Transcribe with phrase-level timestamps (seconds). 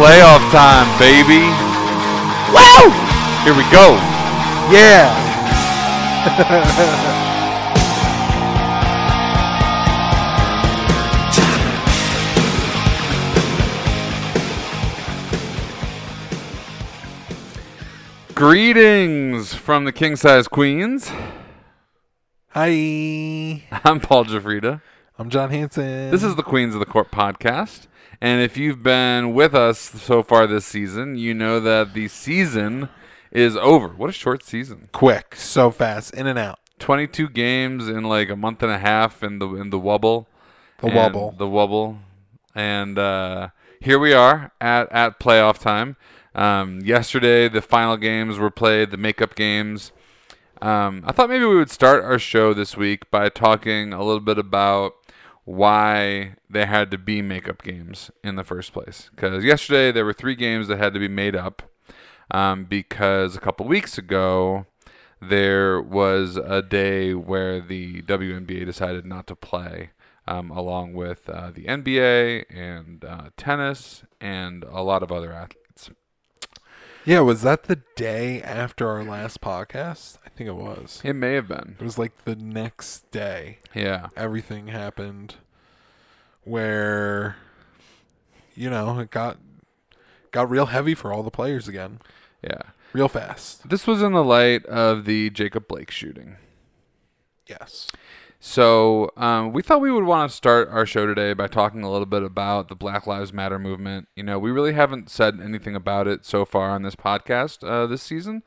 [0.00, 1.44] Playoff time, baby.
[2.48, 2.88] Woo!
[3.44, 3.98] Here we go.
[4.72, 5.28] Yeah.
[18.40, 21.12] Greetings from the King Size Queens.
[22.48, 23.64] Hi.
[23.84, 24.80] I'm Paul Jafrida.
[25.18, 26.10] I'm John Hanson.
[26.10, 27.86] This is the Queens of the Court podcast.
[28.18, 32.88] And if you've been with us so far this season, you know that the season
[33.30, 33.88] is over.
[33.88, 34.88] What a short season.
[34.90, 36.60] quick, so fast, in and out.
[36.78, 40.28] 22 games in like a month and a half in the in the wobble.
[40.78, 41.34] The And wobble.
[41.36, 41.98] The wubble.
[42.54, 43.48] And uh,
[43.80, 45.96] here we are at, at playoff time.
[46.34, 49.92] Um, yesterday, the final games were played, the makeup games.
[50.62, 54.20] Um, I thought maybe we would start our show this week by talking a little
[54.20, 54.92] bit about
[55.44, 59.10] why they had to be makeup games in the first place.
[59.14, 61.62] Because yesterday there were three games that had to be made up
[62.30, 64.66] um, because a couple weeks ago
[65.20, 69.90] there was a day where the WNBA decided not to play,
[70.26, 75.59] um, along with uh, the NBA and uh, tennis and a lot of other athletes.
[77.04, 80.18] Yeah, was that the day after our last podcast?
[80.24, 81.00] I think it was.
[81.04, 81.76] It may have been.
[81.80, 83.58] It was like the next day.
[83.74, 84.08] Yeah.
[84.16, 85.36] Everything happened
[86.44, 87.36] where
[88.54, 89.38] you know, it got
[90.32, 92.00] got real heavy for all the players again.
[92.42, 92.62] Yeah.
[92.92, 93.68] Real fast.
[93.68, 96.36] This was in the light of the Jacob Blake shooting.
[97.46, 97.88] Yes.
[98.42, 101.90] So um, we thought we would want to start our show today by talking a
[101.90, 104.08] little bit about the Black Lives Matter movement.
[104.16, 107.86] You know, we really haven't said anything about it so far on this podcast uh,
[107.86, 108.42] this season.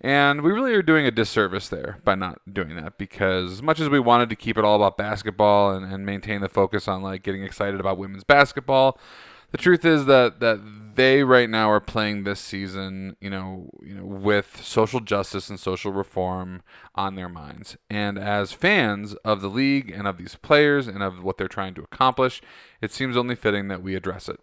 [0.00, 3.78] And we really are doing a disservice there by not doing that because as much
[3.78, 7.02] as we wanted to keep it all about basketball and, and maintain the focus on
[7.02, 8.98] like getting excited about women's basketball,
[9.56, 10.60] the truth is that that
[10.96, 15.58] they right now are playing this season, you know, you know, with social justice and
[15.58, 16.62] social reform
[16.94, 17.76] on their minds.
[17.88, 21.74] And as fans of the league and of these players and of what they're trying
[21.74, 22.42] to accomplish,
[22.82, 24.40] it seems only fitting that we address it.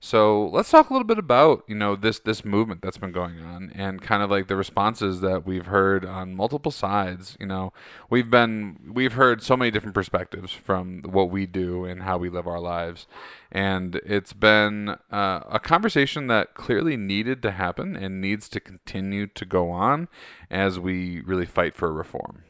[0.00, 3.40] So let's talk a little bit about you know this this movement that's been going
[3.40, 7.36] on and kind of like the responses that we've heard on multiple sides.
[7.40, 7.72] You know,
[8.08, 12.28] we've been we've heard so many different perspectives from what we do and how we
[12.28, 13.08] live our lives,
[13.50, 19.26] and it's been uh, a conversation that clearly needed to happen and needs to continue
[19.26, 20.06] to go on
[20.48, 22.44] as we really fight for reform.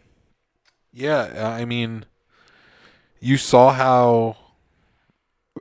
[0.92, 2.04] Yeah, I mean
[3.20, 4.36] you saw how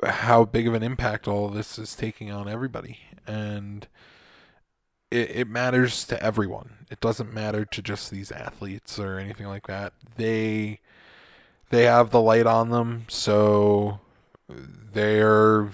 [0.03, 2.99] how big of an impact all this is taking on everybody.
[3.25, 3.87] And
[5.11, 6.85] it, it matters to everyone.
[6.89, 9.93] It doesn't matter to just these athletes or anything like that.
[10.15, 10.79] They
[11.69, 13.05] they have the light on them.
[13.09, 13.99] So
[14.47, 15.69] they're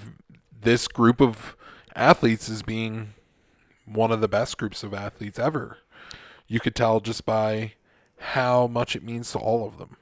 [0.62, 1.56] this group of
[1.96, 3.14] athletes is being
[3.86, 5.78] one of the best groups of athletes ever.
[6.48, 7.74] You could tell just by
[8.18, 9.98] how much it means to all of them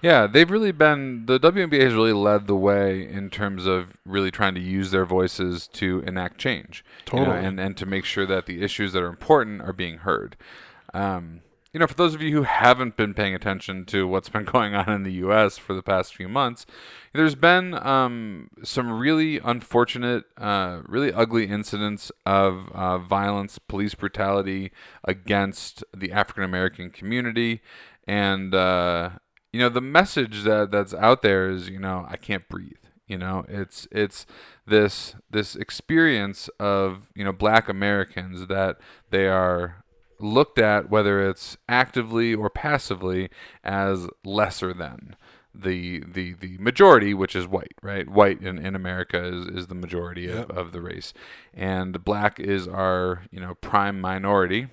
[0.00, 4.30] Yeah, they've really been the WNBA has really led the way in terms of really
[4.30, 7.44] trying to use their voices to enact change, you know, Totally.
[7.44, 10.36] and and to make sure that the issues that are important are being heard.
[10.94, 11.40] Um,
[11.72, 14.74] you know, for those of you who haven't been paying attention to what's been going
[14.74, 15.58] on in the U.S.
[15.58, 16.64] for the past few months,
[17.12, 24.70] there's been um, some really unfortunate, uh, really ugly incidents of uh, violence, police brutality
[25.04, 27.60] against the African American community,
[28.06, 29.10] and uh,
[29.52, 32.72] you know the message that that's out there is you know I can't breathe.
[33.06, 34.26] You know, it's it's
[34.66, 38.76] this this experience of you know Black Americans that
[39.10, 39.82] they are
[40.20, 43.30] looked at whether it's actively or passively
[43.64, 45.16] as lesser than
[45.54, 48.06] the the the majority, which is white, right?
[48.08, 50.50] White in, in America is, is the majority Yep.
[50.50, 51.14] of, of the race,
[51.54, 54.68] and black is our you know prime minority,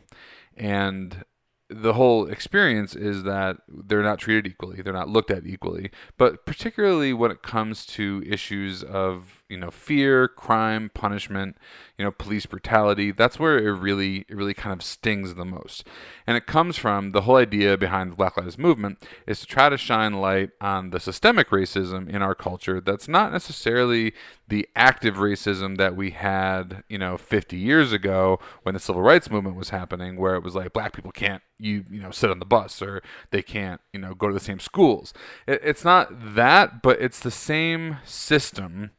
[0.57, 1.23] and
[1.69, 6.45] the whole experience is that they're not treated equally, they're not looked at equally, but
[6.45, 11.57] particularly when it comes to issues of you know fear, crime, punishment,
[11.97, 13.11] you know police brutality.
[13.11, 15.85] That's where it really it really kind of stings the most,
[16.25, 18.97] and it comes from the whole idea behind the Black Lives Movement
[19.27, 22.81] is to try to shine light on the systemic racism in our culture.
[22.81, 24.13] That's not necessarily
[24.47, 29.29] the active racism that we had, you know, 50 years ago when the civil rights
[29.29, 32.39] movement was happening, where it was like black people can't you you know sit on
[32.39, 33.01] the bus or
[33.31, 35.13] they can't you know go to the same schools.
[35.47, 38.91] It, it's not that, but it's the same system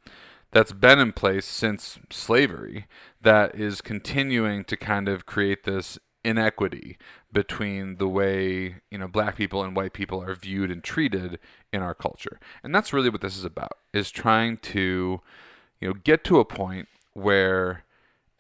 [0.53, 2.87] that's been in place since slavery
[3.21, 6.99] that is continuing to kind of create this inequity
[7.33, 11.39] between the way you know black people and white people are viewed and treated
[11.73, 15.21] in our culture and that's really what this is about is trying to
[15.81, 17.85] you know get to a point where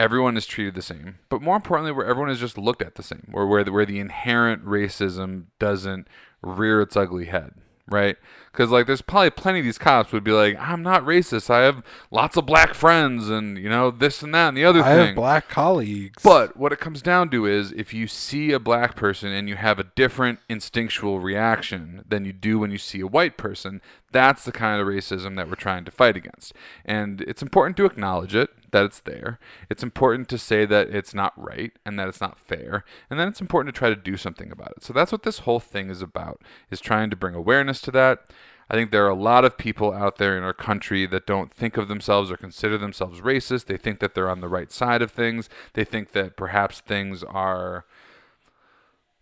[0.00, 3.04] everyone is treated the same but more importantly where everyone is just looked at the
[3.04, 6.08] same or where the, where the inherent racism doesn't
[6.42, 7.52] rear its ugly head
[7.88, 8.16] right?
[8.56, 11.50] Because like, there's probably plenty of these cops would be like, "I'm not racist.
[11.50, 14.82] I have lots of black friends, and you know this and that and the other
[14.82, 14.92] thing.
[14.92, 16.22] I thing." have black colleagues.
[16.22, 19.56] But what it comes down to is if you see a black person and you
[19.56, 24.44] have a different instinctual reaction than you do when you see a white person, that's
[24.44, 26.54] the kind of racism that we're trying to fight against.
[26.84, 29.38] And it's important to acknowledge it, that it's there.
[29.68, 32.84] It's important to say that it's not right and that it's not fair.
[33.10, 34.84] And then it's important to try to do something about it.
[34.84, 38.30] So that's what this whole thing is about, is trying to bring awareness to that.
[38.68, 41.52] I think there are a lot of people out there in our country that don't
[41.52, 43.66] think of themselves or consider themselves racist.
[43.66, 45.48] They think that they're on the right side of things.
[45.74, 47.84] They think that perhaps things are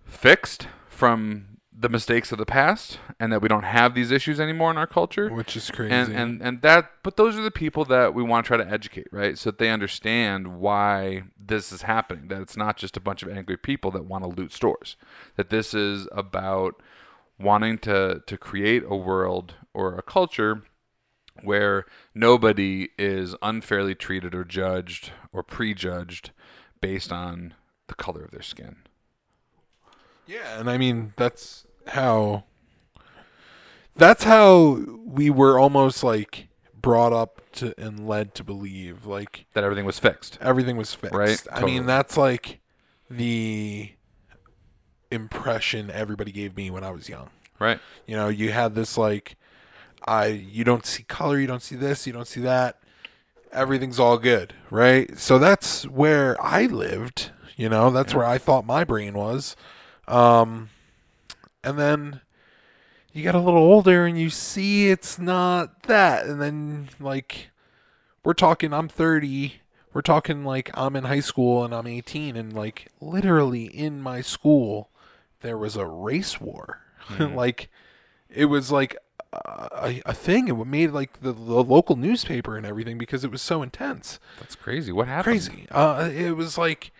[0.06, 4.70] fixed from the mistakes of the past and that we don't have these issues anymore
[4.70, 5.92] in our culture which is crazy.
[5.92, 8.70] and and and that but those are the people that we want to try to
[8.70, 13.00] educate right so that they understand why this is happening that it's not just a
[13.00, 14.96] bunch of angry people that want to loot stores
[15.34, 16.80] that this is about
[17.38, 20.62] wanting to to create a world or a culture
[21.42, 21.84] where
[22.14, 26.30] nobody is unfairly treated or judged or prejudged
[26.80, 27.54] based on
[27.88, 28.76] the color of their skin
[30.26, 32.44] Yeah, and I mean that's how
[33.96, 36.48] that's how we were almost like
[36.80, 41.14] brought up to and led to believe like that everything was fixed everything was fixed.
[41.14, 41.72] Right, I totally.
[41.72, 42.60] mean that's like
[43.10, 43.93] the
[45.14, 47.30] impression everybody gave me when I was young.
[47.58, 49.36] right You know, you had this like
[50.06, 52.78] I you don't see color, you don't see this, you don't see that.
[53.52, 55.16] Everything's all good, right?
[55.16, 59.56] So that's where I lived, you know, that's where I thought my brain was.
[60.06, 60.70] Um
[61.62, 62.20] and then
[63.12, 67.50] you get a little older and you see it's not that and then like
[68.24, 69.60] we're talking I'm 30
[69.94, 74.20] we're talking like I'm in high school and I'm 18 and like literally in my
[74.20, 74.90] school
[75.44, 76.80] there was a race war.
[77.20, 77.68] Like
[78.30, 78.96] it was like
[79.32, 80.48] a, a thing.
[80.48, 84.18] It made like the, the local newspaper and everything because it was so intense.
[84.40, 84.90] That's crazy.
[84.90, 85.24] What happened?
[85.24, 85.66] Crazy.
[85.70, 86.92] Uh it was like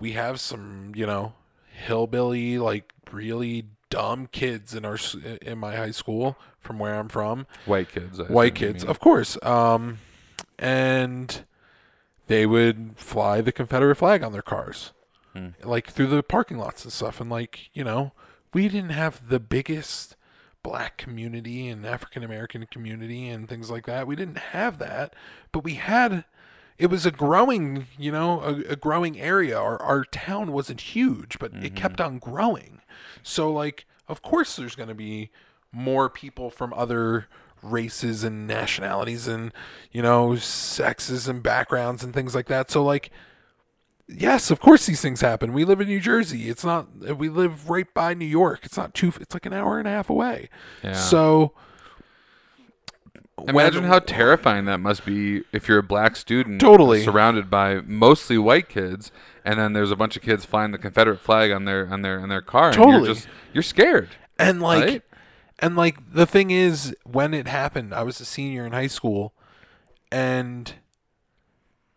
[0.00, 1.34] we have some you know
[1.72, 4.98] hillbilly like really dumb kids in our
[5.40, 7.46] in my high school from where i'm from.
[7.64, 9.40] White kids I white kids of course.
[9.44, 9.98] Um
[10.58, 11.44] and
[12.26, 14.92] they would fly the confederate flag on their cars
[15.34, 15.48] Hmm.
[15.64, 17.20] like through the parking lots and stuff.
[17.20, 18.12] And like you know
[18.52, 20.16] we didn't have the biggest
[20.62, 24.06] black community and african american community and things like that.
[24.06, 25.14] We didn't have that.
[25.52, 26.24] But we had
[26.78, 29.58] it was a growing you know a, a growing area.
[29.58, 32.80] Our, our town wasn't huge but it kept on growing.
[33.22, 35.30] So like of course there's going to be
[35.72, 37.26] more people from other
[37.64, 39.52] races and nationalities and
[39.90, 42.70] you know sexes and backgrounds and things like that.
[42.70, 43.10] So like
[44.08, 46.86] yes of course these things happen we live in new jersey it's not
[47.16, 49.90] we live right by new york it's not too it's like an hour and a
[49.90, 50.48] half away
[50.82, 50.92] Yeah.
[50.92, 51.52] so
[53.48, 57.02] Imagine when- how terrifying that must be if you're a black student, Totally.
[57.02, 59.10] surrounded by mostly white kids,
[59.44, 62.20] and then there's a bunch of kids flying the Confederate flag on their on their
[62.20, 62.66] on their car.
[62.68, 63.06] And Totally.
[63.06, 64.10] you're just you're scared.
[64.38, 65.02] and like Right?
[65.58, 69.32] and like the thing is when it happened i was a senior in high school
[70.12, 70.74] and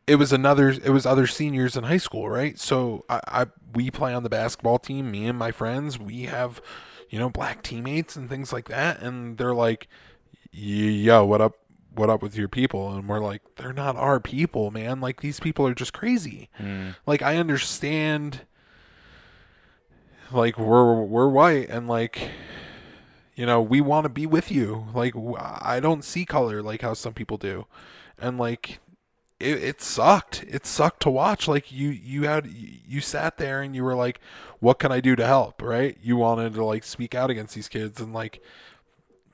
[0.07, 2.57] it was another it was other seniors in high school right?
[2.57, 3.45] So I, I
[3.75, 6.61] we play on the basketball team me and my friends we have
[7.09, 9.01] you know black teammates and things like that.
[9.01, 9.87] And they're like
[10.51, 11.57] yo what up
[11.93, 12.95] what up with your people?
[12.95, 15.01] And we're like they're not our people man.
[15.01, 16.49] Like these people are just crazy.
[16.55, 16.91] Hmm.
[17.05, 18.41] Like i understand
[20.31, 22.29] like we're we're white and like
[23.35, 24.87] you know we want to be with you.
[24.93, 27.65] Like i don't see color like how some people do.
[28.17, 28.79] And like
[29.39, 33.75] it, it sucked it sucked to watch like you you had you sat there and
[33.75, 34.19] you were like
[34.59, 37.67] what can i do to help right you wanted to like speak out against these
[37.69, 38.41] kids and like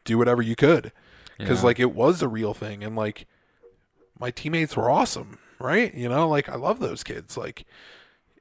[0.04, 0.92] do whatever you could
[1.38, 1.68] because Yeah.
[1.68, 3.26] like it was a real thing and like
[4.20, 5.94] my teammates were awesome, right?
[5.94, 7.36] You know, like I love those kids.
[7.36, 7.66] Like,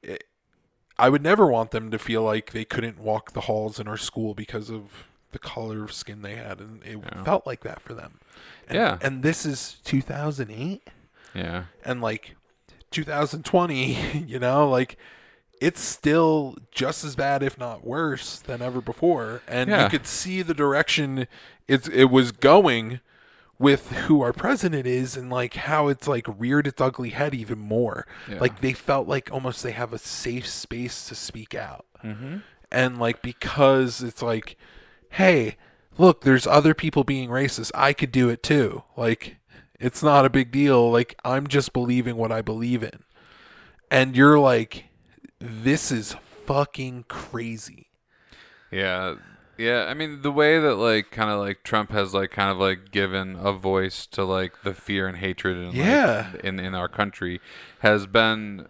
[0.03, 0.23] it,
[0.99, 3.97] I would never want them to feel like they couldn't walk the halls in our
[3.97, 7.23] school because of the color of skin they had, and it Yeah.
[7.23, 8.19] felt like that for them.
[8.69, 8.97] And, Yeah.
[9.01, 10.87] and this is 2008,
[11.33, 11.65] Yeah.
[11.85, 12.35] and like
[12.91, 14.23] 2020.
[14.27, 14.97] You know, like
[15.61, 19.41] it's still just as bad, if not worse, than ever before.
[19.47, 19.83] And Yeah.
[19.83, 21.27] you could see the direction
[21.67, 22.99] it's it was going
[23.59, 27.59] with who our president is and like how it's like reared its ugly head even
[27.59, 28.05] more.
[28.29, 28.39] Yeah.
[28.39, 31.85] Like they felt like almost they have a safe space to speak out.
[32.03, 32.37] Mm-hmm.
[32.71, 34.57] And like because it's like,
[35.11, 35.55] hey,
[35.97, 37.71] look, there's other people being racist.
[37.75, 38.83] I could do it too.
[38.97, 39.37] Like
[39.83, 40.89] it's not a big deal.
[40.91, 43.03] Like I'm just believing what I believe in.
[43.91, 44.85] And you're like,
[45.39, 47.87] this is fucking crazy.
[48.71, 49.15] Yeah.
[49.55, 52.57] Yeah, I mean the way that like kind of like Trump has like kind of
[52.57, 56.31] like given a voice to like the fear and hatred in like, Yeah.
[56.43, 57.39] in in our country
[57.79, 58.67] has been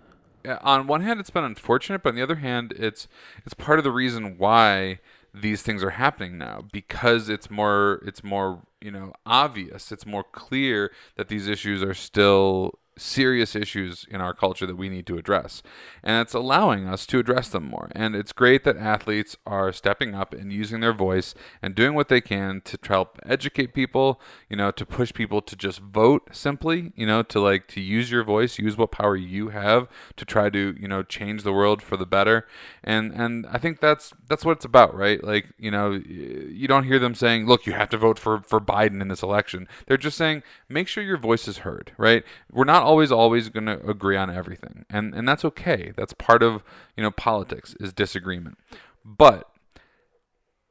[0.62, 3.08] on one hand it's been unfortunate, but on the other hand it's
[3.46, 5.00] it's part of the reason why
[5.34, 10.24] these things are happening now because it's more it's more, you know, obvious, it's more
[10.24, 15.18] clear that these issues are still serious issues in our culture that we need to
[15.18, 15.64] address.
[16.04, 17.90] And it's allowing us to address them more.
[17.94, 22.10] And it's great that athletes are stepping up and using their voice and doing what
[22.10, 24.20] they can to help educate people,
[24.50, 28.12] you know, to push people to just vote simply, you know, to like to use
[28.12, 31.82] your voice, use what power you have to try to, you know, change the world
[31.82, 32.48] for the better.
[32.84, 35.24] And and I think that's that's what it's about, right?
[35.24, 38.60] Like, you know, you don't hear them saying, "Look, you have to vote for for
[38.60, 42.24] Biden in this election." They're just saying, "Make sure your voice is heard," right?
[42.52, 44.86] We're not always always going to agree on everything.
[44.90, 45.94] And and that's okay.
[45.96, 46.64] That's part of,
[46.96, 48.58] you know, politics is disagreement.
[49.04, 49.50] But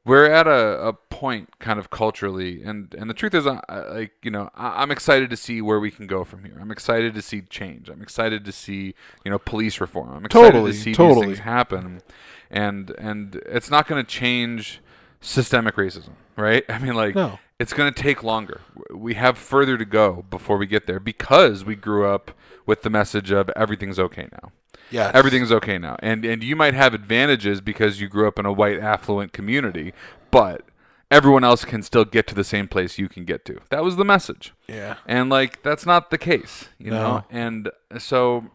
[0.04, 4.12] we're at a, a point kind of culturally and and the truth is I, like
[4.22, 7.14] you know I, i'm excited to see where we can go from here i'm excited
[7.14, 10.78] to see change i'm excited to see you know police reform i'm excited Totally, to
[10.78, 11.26] see totally.
[11.26, 12.02] these things happen
[12.50, 14.80] and and it's not going to change
[15.20, 17.38] systemic racism right i mean like No.
[17.62, 18.60] It's going to take longer
[18.92, 22.32] we have further to go before we get there because we grew up
[22.66, 24.52] with the message of everything's okay now
[24.90, 25.10] Yeah.
[25.14, 28.52] everything's okay now and and you might have advantages because you grew up in a
[28.52, 29.92] white affluent community
[30.30, 30.62] but
[31.10, 33.96] everyone else can still get to the same place you can get to that was
[33.96, 34.96] the message Yeah.
[35.06, 37.02] and like that's not the case you No.
[37.02, 38.50] know and so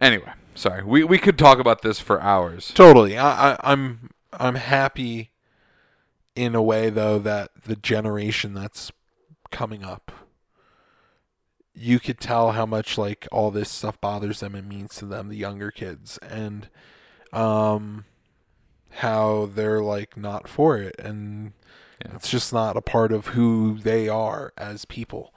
[0.00, 3.16] anyway sorry we we could talk about this for hours Totally.
[3.18, 5.30] I, I I'm I'm happy
[6.38, 8.92] in a way though that the generation that's
[9.50, 10.12] coming up
[11.74, 15.28] you could tell how much like all this stuff bothers them and means to them
[15.28, 16.68] the younger kids and
[17.32, 18.04] um
[18.90, 21.52] how they're like not for it and
[22.04, 22.14] Yeah.
[22.14, 25.34] it's just not a part of who they are as people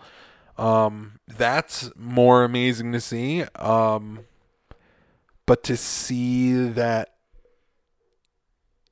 [0.60, 4.20] um that's more amazing to see um
[5.48, 7.16] but to see that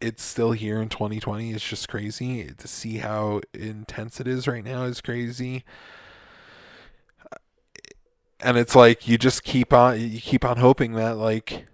[0.01, 2.45] it's still here in 2020 it's just crazy.
[2.45, 5.63] To see how intense it is right now is crazy.
[8.41, 11.65] And it's like you just keep on you keep on hoping that like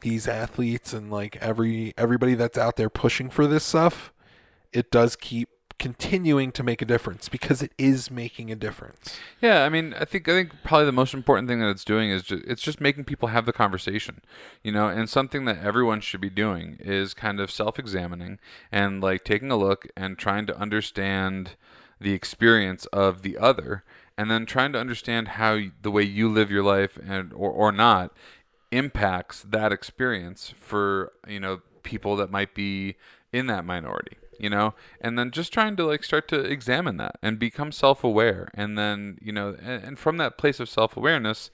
[0.00, 4.12] these athletes and like every everybody that's out there pushing for this stuff
[4.72, 5.48] it does keep
[5.80, 9.18] continuing to make a difference because it is making a difference.
[9.40, 12.10] Yeah, I mean, I think I think probably the most important thing that it's doing
[12.10, 14.20] is just, it's just making people have the conversation,
[14.62, 18.38] you know, and something that everyone should be doing is kind of self-examining
[18.70, 21.52] and like taking a look and trying to understand
[21.98, 23.82] the experience of the other
[24.18, 27.72] and then trying to understand how the way you live your life and or or
[27.72, 28.12] not
[28.70, 32.96] impacts that experience for you know people that might be
[33.32, 37.16] in that minority you know and then just trying to like start to examine that
[37.22, 41.50] and become self-aware and then you know and, and from that place of self-awareness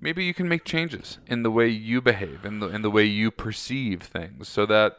[0.00, 3.04] maybe you can make changes in the way you behave in the in the way
[3.04, 4.98] you perceive things so that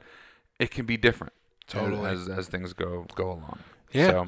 [0.59, 1.33] it can be different
[1.67, 2.09] Totally.
[2.09, 3.59] as as things go go along
[3.91, 4.07] Yeah.
[4.11, 4.27] so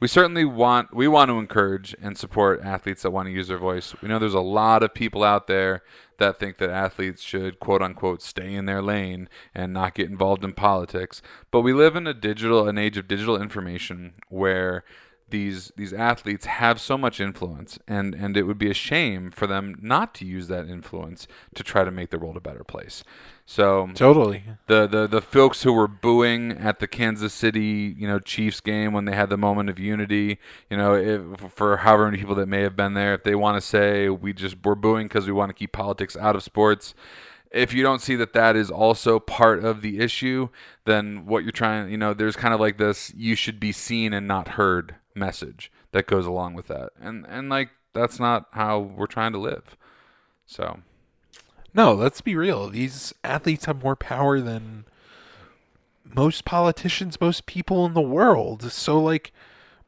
[0.00, 3.58] we certainly want we want to encourage and support athletes that want to use their
[3.58, 3.94] voice.
[4.02, 5.82] We know there's a lot of people out there
[6.18, 10.44] that think that athletes should quote unquote stay in their lane and not get involved
[10.44, 11.22] in politics.
[11.50, 14.84] But we live in a digital an age of digital information where
[15.30, 19.46] these these athletes have so much influence and and it would be a shame for
[19.46, 23.02] them not to use that influence to try to make the world a better place.
[23.46, 28.18] So totally the, the the folks who were booing at the Kansas City, you know,
[28.18, 30.38] Chiefs game when they had the moment of unity,
[30.70, 33.60] you know, if, for however many people that may have been there, if they want
[33.60, 36.94] to say we just we're booing because we want to keep politics out of sports,
[37.50, 40.48] if you don't see that that is also part of the issue,
[40.84, 44.12] then what you're trying, you know, there's kind of like this you should be seen
[44.12, 46.90] and not heard message that goes along with that.
[47.00, 49.76] And and like that's not how we're trying to live.
[50.46, 50.80] So
[51.72, 52.68] No, let's be real.
[52.68, 54.84] These athletes have more power than
[56.04, 58.70] most politicians, most people in the world.
[58.70, 59.32] So like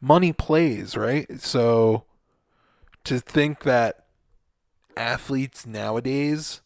[0.01, 1.41] money plays, right?
[1.41, 2.05] So
[3.05, 4.07] to think that
[4.97, 6.61] athletes nowadays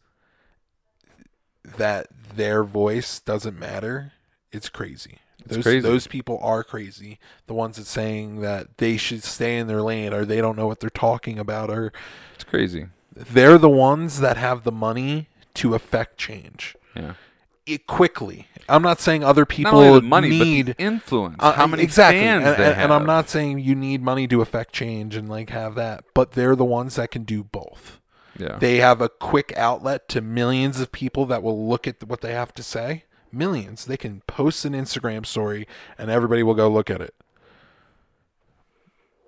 [1.76, 4.12] that their voice doesn't matter,
[4.52, 5.18] it's crazy.
[5.46, 5.80] Those crazy.
[5.80, 7.18] those people are crazy.
[7.46, 10.66] The ones that saying that they should stay in their lane or they don't know
[10.66, 11.92] what they're talking about or
[12.34, 12.86] it's crazy.
[13.14, 17.14] they're the ones that have the money to affect change Yeah.
[17.66, 18.46] it quickly.
[18.68, 21.36] I'm not saying other people Not only the money, need but the influence.
[21.40, 24.40] uh, how many exactly, fans and, and, and I'm not saying you need money to
[24.40, 27.98] affect change and like have that, but they're the ones that can do both.
[28.38, 28.56] Yeah.
[28.58, 32.32] They have a quick outlet to millions of people that will look at what they
[32.32, 33.04] have to say.
[33.32, 33.84] Millions.
[33.84, 35.66] They can post an Instagram story
[35.98, 37.14] and everybody will go look at it.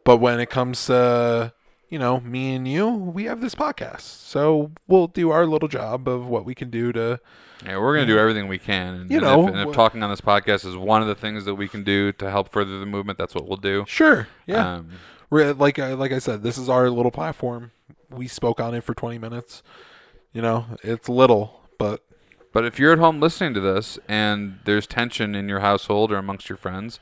[0.04, 1.52] But when it comes to,
[1.88, 4.00] you know, me and you, we have this podcast.
[4.00, 7.20] So we'll do our little job of what we can do to
[7.64, 8.94] Yeah, we're gonna do everything we can.
[8.94, 11.14] And, You and know, if, and if talking on this podcast is one of the
[11.14, 13.84] things that we can do to help further the movement, that's what we'll do.
[13.86, 14.26] Sure.
[14.46, 14.76] Yeah.
[14.76, 14.90] Um,
[15.30, 17.70] We're like I like I said, this is our little platform.
[18.10, 19.62] We spoke on it for 20 minutes.
[20.32, 22.02] You know, it's little, but
[22.52, 26.16] but if you're at home listening to this and there's tension in your household or
[26.16, 27.00] amongst your friends,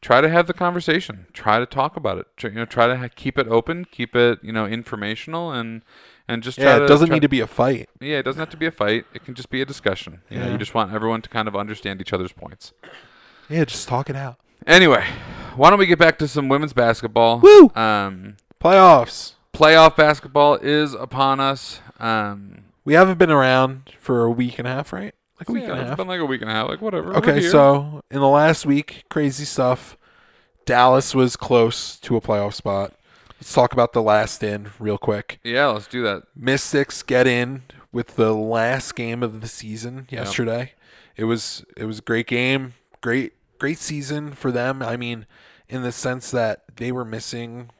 [0.00, 1.26] try to have the conversation.
[1.32, 2.26] Try to talk about it.
[2.36, 5.82] Try, you know, try to ha- keep it open, keep it you know informational, and
[6.28, 7.88] and just try yeah, to, it doesn't try- need to be a fight.
[8.00, 9.06] Yeah, it doesn't have to be a fight.
[9.14, 10.20] It can just be a discussion.
[10.30, 10.52] You know, Yeah.
[10.52, 12.72] you just want everyone to kind of understand each other's points.
[13.48, 14.36] Yeah, just talk it out.
[14.66, 15.04] Anyway,
[15.56, 17.40] why don't we get back to some women's basketball?
[17.40, 17.70] Woo!
[17.74, 19.32] Um, Playoffs.
[19.52, 21.80] playoff basketball is upon us.
[21.98, 25.14] Um, We haven't been around for a week and a half, right?
[25.38, 25.98] Like a week yeah, and a it's half.
[25.98, 26.68] been like a week and a half.
[26.68, 27.16] Like whatever.
[27.16, 29.96] Okay, so in the last week, crazy stuff.
[30.64, 32.92] Dallas was close to a playoff spot.
[33.40, 35.40] Let's talk about the last in real quick.
[35.42, 36.22] yeah, let's do that.
[36.36, 40.72] Mystics get in with the last game of the season yesterday.
[41.16, 44.82] It was it was a great game, great great season for them.
[44.82, 45.26] I mean,
[45.68, 47.70] in the sense that they were missing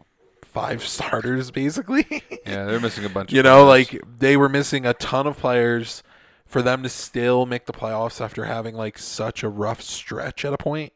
[0.52, 2.06] five starters basically.
[2.46, 3.32] Yeah, they're missing a bunch.
[3.32, 3.92] you know, players.
[3.92, 6.02] like they were missing a ton of players
[6.46, 10.52] for them to still make the playoffs after having like such a rough stretch at
[10.52, 10.92] a point.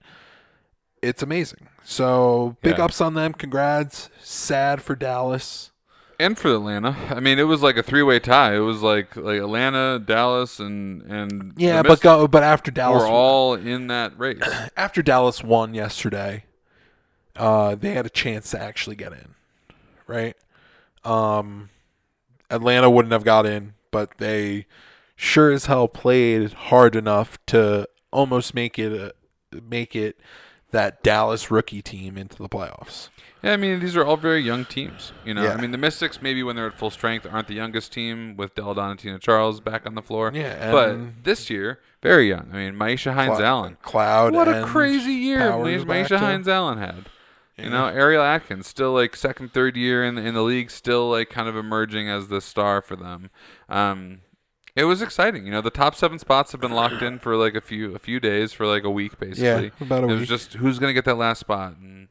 [1.03, 1.69] It's amazing.
[1.85, 2.85] So big Yeah.
[2.85, 3.33] ups on them.
[3.33, 4.11] Congrats.
[4.21, 5.71] Sad for Dallas.
[6.19, 6.97] and for Atlanta.
[7.11, 8.57] I mean, it was like a three-way tie.
[8.57, 13.09] It was like like Atlanta, Dallas, and and Yeah, but go, but after Dallas were
[13.09, 14.43] all in that race.
[14.77, 16.45] after Dallas won yesterday,
[17.37, 19.35] uh, they had a chance to actually get in,
[20.07, 20.37] right?
[21.05, 21.71] Um,
[22.51, 24.67] Atlanta wouldn't have got in, but they
[25.15, 30.19] sure as hell played hard enough to almost make it a, make it
[30.73, 33.09] that Dallas rookie team into the playoffs.
[33.43, 35.13] Yeah, I mean these are all very young teams.
[35.25, 35.55] You know, Yeah.
[35.55, 38.55] I mean the Mystics maybe when they're at full strength aren't the youngest team with
[38.55, 40.33] Del Tina Charles back on the floor.
[40.35, 42.51] Yeah, but this year very young.
[42.53, 43.77] I mean Myisha Hines Allen.
[43.83, 47.07] Cloud, What a crazy year Myisha, Myisha Hines Allen had.
[47.59, 51.11] You know, Ariel Atkins still like second, third year in the, in the league, still
[51.11, 53.31] like kind of emerging as the star for them.
[53.69, 54.21] Um,
[54.75, 55.47] it was exciting.
[55.47, 57.99] You know, the top seven spots have been locked in for like a few a
[57.99, 59.73] few days for like a week basically.
[59.81, 62.09] Yeah, about a it was just who's gonna get that last spot and.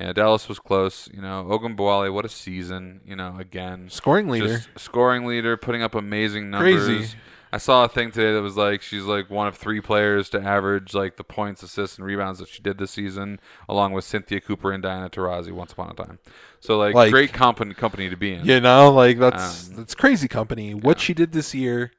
[0.00, 1.08] Yeah, Dallas was close.
[1.14, 3.00] You know, Ogunbowale, what a season.
[3.06, 4.48] You know, again, scoring leader.
[4.48, 6.84] just scoring leader, putting up amazing numbers.
[6.84, 7.14] Crazy.
[7.54, 10.40] I saw a thing today that was like she's like one of three players to
[10.42, 13.38] average like the points, assists, and rebounds that she did this season,
[13.68, 16.18] along with Cynthia Cooper and Diana Taurasi once upon a time.
[16.58, 18.44] So like, Like- great company company to be in.
[18.44, 20.74] You know, like that's Um, that's crazy company.
[20.74, 21.92] What she did this year,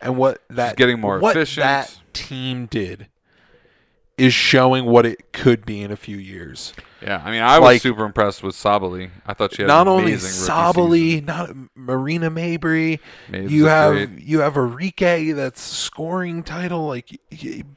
[0.00, 1.64] and what that getting more what efficient.
[1.64, 3.08] that team did,
[4.16, 6.72] is showing what it could be in a few years.
[7.02, 9.10] Yeah, I mean, I was Like- super impressed with Sabally.
[9.26, 13.00] I thought she had Not only Sabally, not Marina Mabrey.
[13.30, 16.86] You have great- you have Arike that's scoring title.
[16.86, 17.18] Like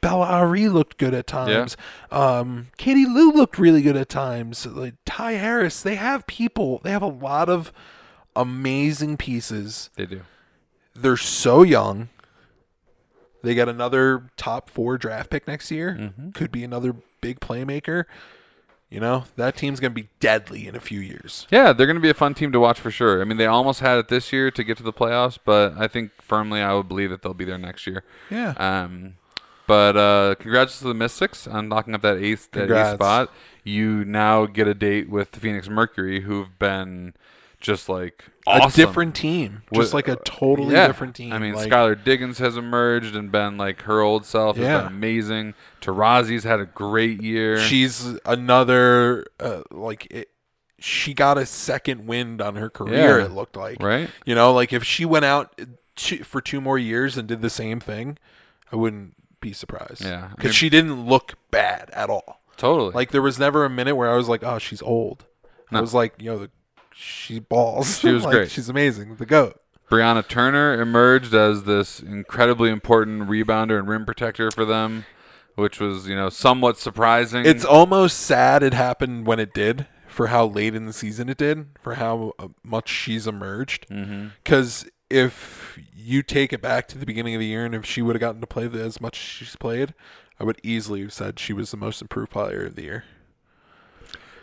[0.02, 1.76] Bella Ari looked good at times.
[2.12, 4.65] Um, Katie Lou looked really good at times.
[4.65, 6.80] Like Ty Harris, they have people.
[6.84, 7.73] They have a lot of
[8.36, 9.89] amazing pieces.
[9.95, 10.21] They do.
[10.95, 12.10] they're so young.
[13.48, 15.98] They got another top four draft pick next year.
[15.98, 16.32] Mm-hmm.
[16.32, 18.04] Could be another big playmaker.
[18.90, 21.48] You know, that team's going to be deadly in a few years.
[21.50, 23.22] Yeah, they're going to be a fun team to watch for sure.
[23.22, 25.88] I mean, they almost had it this year to get to the playoffs, but I
[25.88, 28.04] think firmly I would believe that they'll be there next year.
[28.30, 28.54] Yeah.
[28.58, 29.16] Um,
[29.66, 33.32] but uh, congrats to the Mystics on locking up that eighth that eighth spot.
[33.64, 37.14] You now get a date with the Phoenix Mercury, who've been
[37.62, 40.88] just like a different team, just like a totally Yeah.
[40.88, 41.34] different team.
[41.34, 44.58] I mean, like, Skylar Diggins has emerged and been like her old self.
[44.58, 44.78] Has Yeah.
[44.80, 45.54] been amazing.
[45.82, 47.60] Taurasi's had a great year.
[47.60, 50.30] she's another uh, like it,
[50.80, 53.20] she got a second wind on her career.
[53.20, 53.26] Yeah.
[53.26, 54.10] It looked like right.
[54.26, 55.60] You know, like if she went out
[55.96, 58.18] two, for two more years and did the same thing,
[58.72, 60.04] I wouldn't be surprised.
[60.04, 62.42] Yeah, I because mean- she didn't look bad at all.
[62.58, 62.92] Totally.
[62.92, 65.26] Like there was never a minute where I was like, "Oh, she's old."
[65.72, 66.50] I was like, "You know, the,
[66.98, 68.00] she balls.
[68.00, 68.52] She was Like, great.
[68.52, 69.16] She's amazing.
[69.16, 75.06] The goat." Brianna Turner emerged as this incredibly important rebounder and rim protector for them,
[75.56, 77.46] which was you know somewhat surprising.
[77.46, 81.38] It's almost sad it happened when it did, for how late in the season it
[81.38, 83.88] did, for how uh, much she's emerged.
[84.44, 88.02] Because if you take it back to the beginning of the year, and if she
[88.02, 89.94] would have gotten to play as much as she's played,
[90.38, 93.06] I would easily have said she was the most improved player of the year.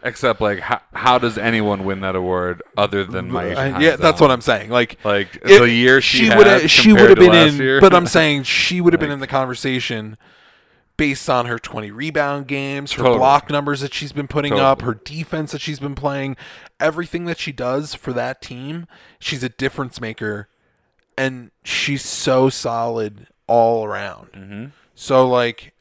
[0.07, 4.21] Except like how, how does anyone win that award other than Myisha I- yeah, that's
[4.21, 4.69] what I'm saying.
[4.71, 7.61] Like Like it- the year she, would've- she compared would have to been last in,
[7.63, 7.81] year.
[7.81, 10.17] but I'm saying she would have been in the conversation
[10.97, 13.19] based on her 20 rebound games, her Totally.
[13.19, 16.37] block numbers that she's been putting up, her defense that she's been playing,
[16.79, 18.87] everything that she does for that team.
[19.19, 20.49] She's a difference maker,
[21.19, 24.29] and she's so solid all around.
[24.35, 24.71] Mhm.
[24.95, 25.73] So like.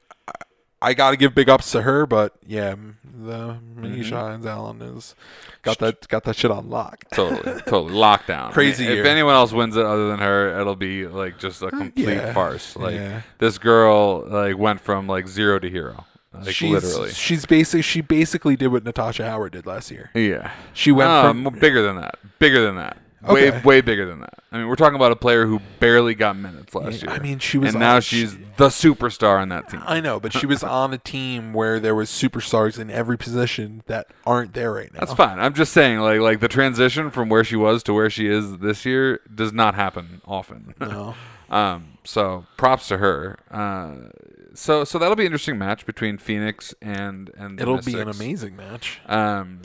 [0.84, 3.86] I- got to give big ups to her, but yeah, the Mm-hmm.
[3.86, 5.15] Myisha Hines Allen is
[5.62, 7.04] got that got that shit on lock.
[7.13, 8.52] totally, totally lockdown.
[8.54, 8.98] Crazy I mean.
[9.00, 12.34] If anyone else wins it other than her, it'll be like just a complete yeah.
[12.34, 12.76] farce.
[12.76, 13.22] Like Yeah.
[13.39, 17.12] this girl, like went from like zero to hero, like she's, literally.
[17.12, 20.10] She's basically She basically did what Natasha Howard did last year.
[20.13, 22.15] Yeah, She went Ah, from bigger than that.
[22.39, 22.98] Bigger than that.
[23.26, 23.52] Okay.
[23.52, 24.39] Way way bigger than that.
[24.54, 27.12] I mean, we're talking about a player who barely got minutes last year.
[27.12, 29.82] I mean, she was and now she's the superstar on that team.
[29.84, 33.82] I know, but she was on a team where there was superstars in every position
[33.88, 35.00] that aren't there right now.
[35.00, 35.39] That's fine.
[35.39, 38.60] I'm just saying, like, like the transition from where she was to where she is
[38.60, 40.76] this year does not happen often.
[40.84, 41.16] No.
[41.50, 43.39] um, so props to her.
[43.50, 44.10] Uh,
[44.54, 48.56] so so that'll be an interesting match between Phoenix and and It'll be an amazing
[48.56, 49.02] match.
[49.08, 49.62] Um,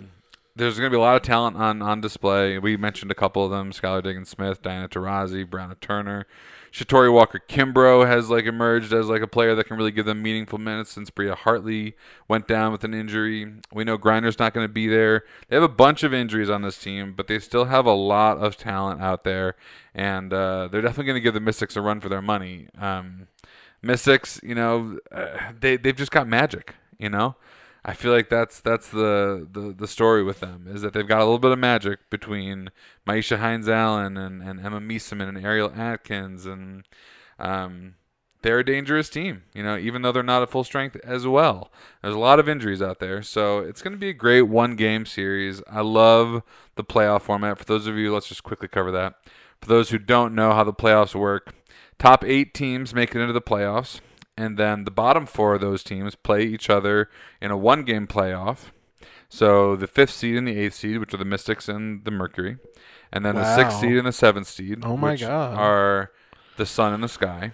[0.59, 2.59] there's going to be a lot of talent on, on display.
[2.59, 6.27] We mentioned a couple of them: Skylar Diggins Smith, Diana Taurasi, Brianna Turner,
[6.73, 10.23] Shatori Walker Kimbrough has like emerged as like a player that can really give them
[10.23, 11.97] meaningful minutes since Bria Hartley
[12.29, 13.53] went down with an injury.
[13.73, 15.25] We know Griner's not going to be there.
[15.49, 18.39] They have a bunch of injuries on this team, but they still have a lot
[18.39, 19.57] of talent out there,
[19.95, 22.69] and uh, they're definitely going to give the Mystics a run for their money.
[22.79, 23.29] Um,
[23.81, 27.37] Mystics, you know, uh, they they've just got magic, you know.
[27.85, 31.21] I feel like that's that's the, the, the story with them is that they've got
[31.21, 32.71] a little bit of magic between
[33.07, 36.85] Myisha Hines Allen and, and Emma Meesseman and Ariel Atkins and
[37.39, 37.95] um,
[38.43, 41.73] they're a dangerous team, you know, even though they're not at full strength as well.
[42.03, 44.77] There's a lot of injuries out there, so it's going to be a great one
[44.77, 45.61] game series.
[45.69, 46.43] I love
[46.77, 47.59] the playoff format.
[47.59, 49.15] For those of you, let's just quickly cover that.
[49.61, 51.55] For those who don't know how the playoffs work,
[51.99, 54.01] top eight teams make it into the playoffs,
[54.39, 57.11] and then the bottom four of those teams play each other
[57.43, 58.71] in a one game playoff.
[59.29, 62.57] So the fifth seed and the eighth seed, which are the Mystics and the Mercury,
[63.13, 65.59] and then the sixth seed and the seventh seed, Oh my which God.
[65.59, 66.13] are
[66.57, 67.53] the Sun and the Sky.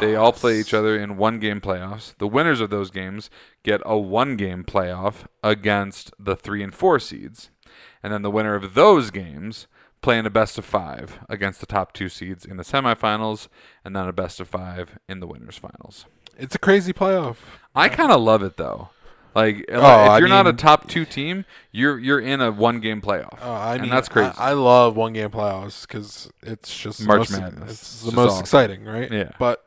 [0.00, 2.16] They all play each other in one game playoffs.
[2.16, 3.28] The winners of those games
[3.62, 7.50] get a one game playoff against the three and four seeds.
[8.02, 9.66] And then the winner of those games
[10.04, 13.48] play in a best of five against the top two seeds in the semifinals,
[13.84, 16.06] and then a best of five in the winners finals.
[16.38, 17.36] It's a crazy playoff.
[17.74, 18.90] I kind of love it though.
[19.34, 22.52] Like if Oh, I you're not a mean- top two team, you're you're in a
[22.52, 24.32] one game playoff, Uh, I and mean, that's crazy.
[24.38, 27.70] I, I love one game playoffs because it's just the March most, Madness.
[27.72, 28.40] It's It's the just most awesome.
[28.42, 29.10] exciting, right?
[29.10, 29.30] Yeah.
[29.40, 29.64] But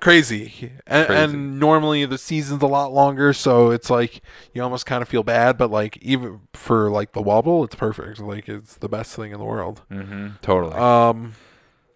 [0.00, 0.72] crazy.
[0.86, 1.22] And, Crazy.
[1.22, 4.20] and normally the season's a lot longer, so it's like
[4.54, 5.56] you almost kind of feel bad.
[5.58, 8.18] But like even for like the wobble, it's perfect.
[8.20, 9.82] Like it's the best thing in the world.
[9.90, 10.74] mm-hmm, totally.
[10.74, 11.34] Um,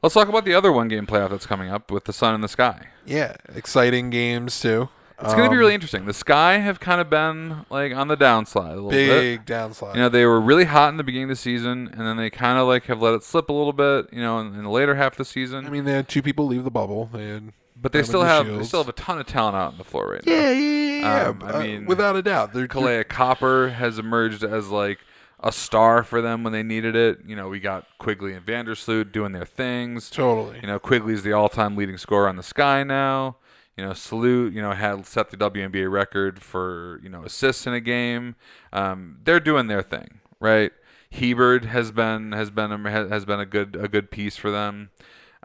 [0.02, 2.42] Let's talk about the other one game playoff that's coming up with the Sun and
[2.42, 2.86] the Sky.
[3.04, 4.88] yeah, exciting games too.
[5.22, 6.06] It's going to be Um, really interesting.
[6.06, 9.20] The Sky have kind of been like on the downslide a little bit.
[9.20, 9.94] big downslide.
[9.94, 12.30] You know, they were really hot in the beginning of the season, and then they
[12.30, 14.06] kind of like have let it slip a little bit.
[14.10, 15.66] You know, in, in the later half of the season.
[15.66, 17.10] I mean, they had two people leave the bubble.
[17.12, 19.78] They had but they still have they still have a ton of talent out on
[19.78, 20.32] the floor right now.
[20.32, 21.22] yeah, yeah, yeah.
[21.28, 24.98] Um, I uh, mean, without a doubt, they're Kahleah Copper has emerged as like
[25.40, 27.20] a star for them when they needed it.
[27.26, 30.10] You know, we got Quigley and Vandersloot doing their things.
[30.10, 30.58] totally.
[30.60, 33.36] You know, Quigley's the all-time leading scorer on the Sky now.
[33.76, 37.72] You know, Sloot, you know, had set the WNBA record for you know assists in
[37.72, 38.36] a game.
[38.72, 40.72] Um, they're doing their thing, right?
[41.10, 44.90] Hebard has been has been a, has been a good a good piece for them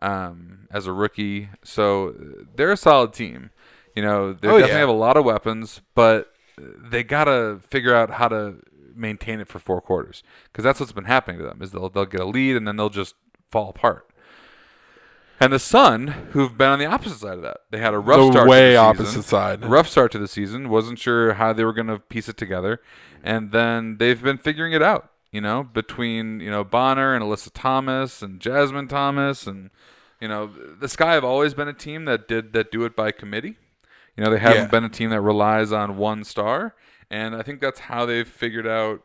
[0.02, 1.50] um, as a rookie.
[1.64, 2.14] So
[2.56, 3.52] they're a solid team.
[3.96, 4.80] You know, they Oh, definitely yeah.
[4.80, 8.56] have a lot of weapons, but they gotta figure out how to
[8.96, 12.06] maintain it for four quarters because that's what's been happening to them is they'll they'll
[12.06, 13.16] get a lead and then they'll just
[13.52, 14.10] fall apart.
[15.38, 18.20] And the Sun, who've been on the opposite side of that, they had a rough
[18.28, 18.48] the start.
[18.50, 19.66] way to the opposite season, side.
[19.66, 20.70] rough start to the season.
[20.70, 22.80] Wasn't sure how they were going to piece it together,
[23.22, 25.12] and then they've been figuring it out.
[25.36, 29.70] You know, between you know Bonner and Alyssa Thomas and Jasmine Thomas, and
[30.22, 33.12] you know the Sky have always been a team that did that do it by
[33.12, 33.58] committee.
[34.16, 34.68] You know, they haven't Yeah.
[34.68, 36.74] been a team that relies on one star,
[37.12, 39.02] and I think that's how they've figured out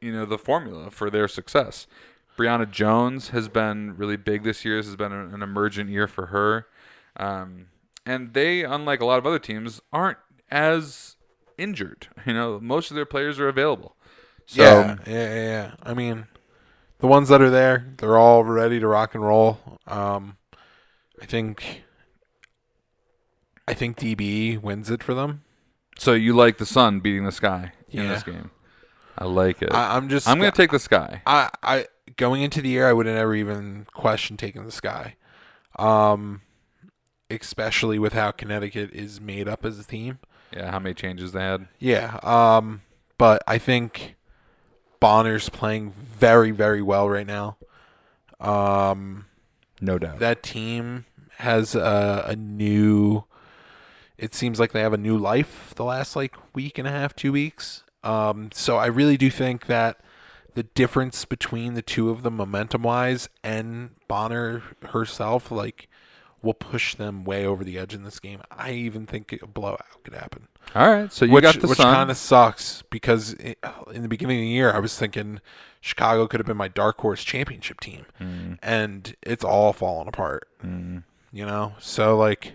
[0.00, 1.86] you know the formula for their success.
[2.38, 4.78] Brionna Jones has been really big this year.
[4.78, 6.68] This has been an, an emergent year for her,
[7.18, 7.66] um,
[8.06, 10.16] and they, unlike a lot of other teams, aren't
[10.50, 11.16] as
[11.58, 12.08] injured.
[12.24, 13.94] You know, most of their players are available.
[14.50, 15.74] So yeah, yeah, yeah.
[15.82, 16.26] I mean,
[16.98, 19.78] the ones that are there, they're all ready to rock and roll.
[19.86, 20.38] Um,
[21.22, 21.84] I think,
[23.68, 25.42] I think DBE wins it for them.
[25.96, 28.14] so you like the Sun beating the Sky in Yeah.
[28.14, 28.50] this game?
[29.16, 29.72] I like it.
[29.72, 31.22] I, I'm just, I'm gonna take the Sky.
[31.26, 31.86] I, I
[32.16, 35.14] going into the year, I would have never even questioned taking the sky,
[35.78, 36.40] um,
[37.30, 40.18] especially with how Connecticut is made up as a team.
[40.52, 41.68] Yeah, how many changes they had?
[41.78, 42.82] Yeah, um,
[43.18, 44.16] but I think
[45.00, 47.56] Bonner's playing very, very well right now.
[48.38, 49.26] Um,
[49.80, 50.18] No doubt.
[50.18, 51.06] that team
[51.38, 53.24] has a, a new.
[54.18, 57.16] It seems like they have a new life the last like week and a half,
[57.16, 57.82] two weeks.
[58.04, 59.98] Um, so I really do think that
[60.54, 65.88] the difference between the two of them, momentum wise, and Bonner herself, like,
[66.42, 68.40] will push them way over the edge in this game.
[68.50, 71.78] I even think a blowout could happen All right, so you which, got the which
[71.78, 73.56] kind of sucks because i
[73.92, 75.40] in the beginning of the year, I was thinking
[75.80, 80.46] Chicago could have been my dark horse championship team, Mm, and it's all fallen apart.
[80.64, 81.02] mm.
[81.32, 82.54] You know, so like,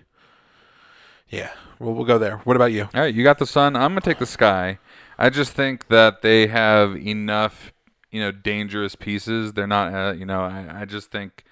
[1.30, 2.38] yeah, we'll we'll go there.
[2.44, 2.84] What about you?
[2.94, 3.76] All right, you got the Sun.
[3.76, 4.80] I'm gonna take the Sky.
[5.18, 7.72] I just think that they have enough,
[8.12, 9.54] you know, dangerous pieces.
[9.54, 11.44] They're not, uh, you know, I, I just think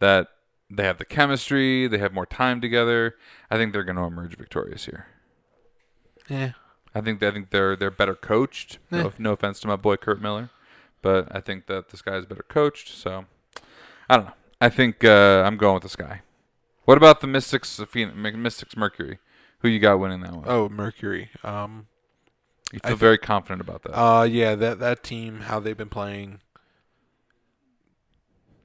[0.00, 0.28] that
[0.70, 1.86] they have the chemistry.
[1.86, 3.14] They have more time together.
[3.50, 5.06] I think they're gonna emerge victorious here.
[6.28, 6.52] Yeah,
[6.94, 8.78] I think I think they're they're better coached.
[8.90, 9.02] Eh.
[9.02, 10.50] No, no offense to my boy Curt Miller,
[11.02, 12.88] but I think that this guy is better coached.
[12.90, 13.26] So
[14.08, 14.32] I don't know.
[14.60, 16.22] I think uh, I'm going with this guy.
[16.84, 17.80] What about the Mystics?
[17.88, 19.18] Phoenix, Mystics Mercury.
[19.60, 20.44] Who you got winning that one?
[20.46, 21.30] Oh, Mercury.
[21.44, 21.86] Um,
[22.72, 23.96] you feel thi- very confident about that.
[23.96, 26.40] uh, yeah, that that team, how they've been playing.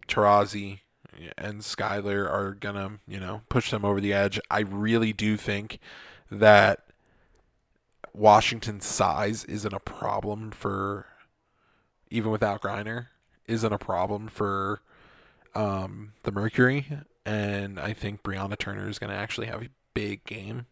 [0.08, 0.80] Taurasi
[1.38, 4.39] and Skylar are gonna, you know, push them over the edge.
[4.50, 5.80] I really do think
[6.32, 6.86] that
[8.17, 11.06] Washington's size isn't a problem for,
[12.10, 13.08] even without Griner,
[13.47, 14.82] isn't a problem for
[15.56, 16.88] um, the Mercury.
[17.25, 20.65] And I think Brianna Turner is going to actually have a big game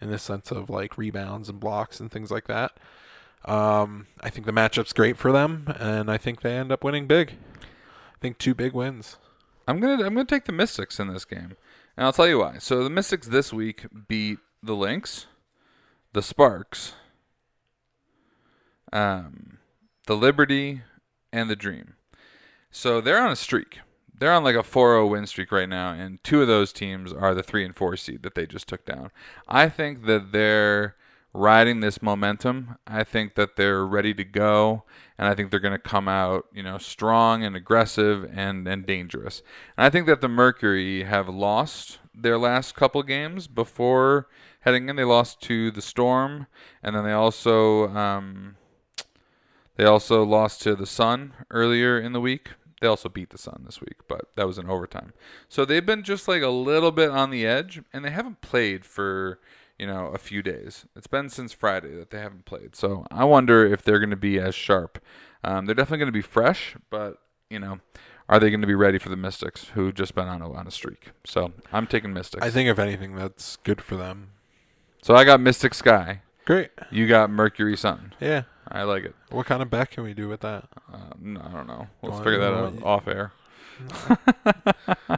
[0.00, 2.72] in the sense of like rebounds and blocks and things like that.
[3.44, 7.06] Um, I think the matchup's great for them, and I think they end up winning
[7.06, 7.32] big.
[7.60, 9.18] I think two big wins.
[9.68, 11.56] I'm gonna I'm gonna take the Mystics in this game,
[11.96, 12.58] and I'll tell you why.
[12.58, 15.26] So the Mystics this week beat the Lynx,
[16.14, 16.94] the Sparks,
[18.92, 19.58] um,
[20.06, 20.82] the Liberty,
[21.32, 21.94] and the Dream.
[22.70, 23.80] So they're on a streak.
[24.16, 27.34] They're on like a 4-0 win streak right now, and two of those teams are
[27.34, 29.10] the three and four seed that they just took down.
[29.48, 30.94] I think that they're
[31.32, 32.76] riding this momentum.
[32.86, 34.84] I think that they're ready to go,
[35.18, 38.86] and I think they're going to come out, you know, strong and aggressive and and
[38.86, 39.42] dangerous.
[39.76, 44.28] And I think that the Mercury have lost their last couple games before
[44.64, 44.96] heading in.
[44.96, 46.46] They lost to the Storm,
[46.82, 48.56] and then they also um,
[49.76, 52.50] they also lost to the Sun earlier in the week.
[52.80, 55.12] They also beat the Sun this week, but that was in overtime.
[55.48, 58.84] So they've been just like a little bit on the edge, and they haven't played
[58.84, 59.38] for
[59.78, 60.86] you know a few days.
[60.96, 62.74] It's been since Friday that they haven't played.
[62.74, 65.02] So I wonder if they're going to be as sharp.
[65.42, 67.18] Um, they're definitely going to be fresh, but
[67.50, 67.80] you know,
[68.28, 70.66] are they going to be ready for the Mystics, who just been on a on
[70.66, 71.10] a streak?
[71.24, 72.44] So I'm taking Mystics.
[72.44, 74.30] I think if anything, that's good for them.
[75.04, 75.14] So.
[75.14, 76.20] I got Mystic Sky.
[76.44, 76.70] Great.
[76.90, 78.14] You got Mercury Sun.
[78.20, 78.42] Yeah.
[78.68, 79.14] I like it.
[79.30, 80.64] What kind of bet can we do with that?
[80.92, 81.86] Uh, no, I don't know.
[82.02, 83.32] Let's Well, figure that out off air.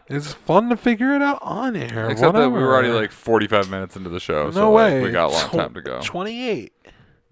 [0.09, 2.09] It's fun to figure it out on air.
[2.11, 5.03] Except that we were already like 45 minutes into the show, no so like, way.
[5.03, 6.01] we got a long Tw- time to go.
[6.01, 6.72] Twenty-eight.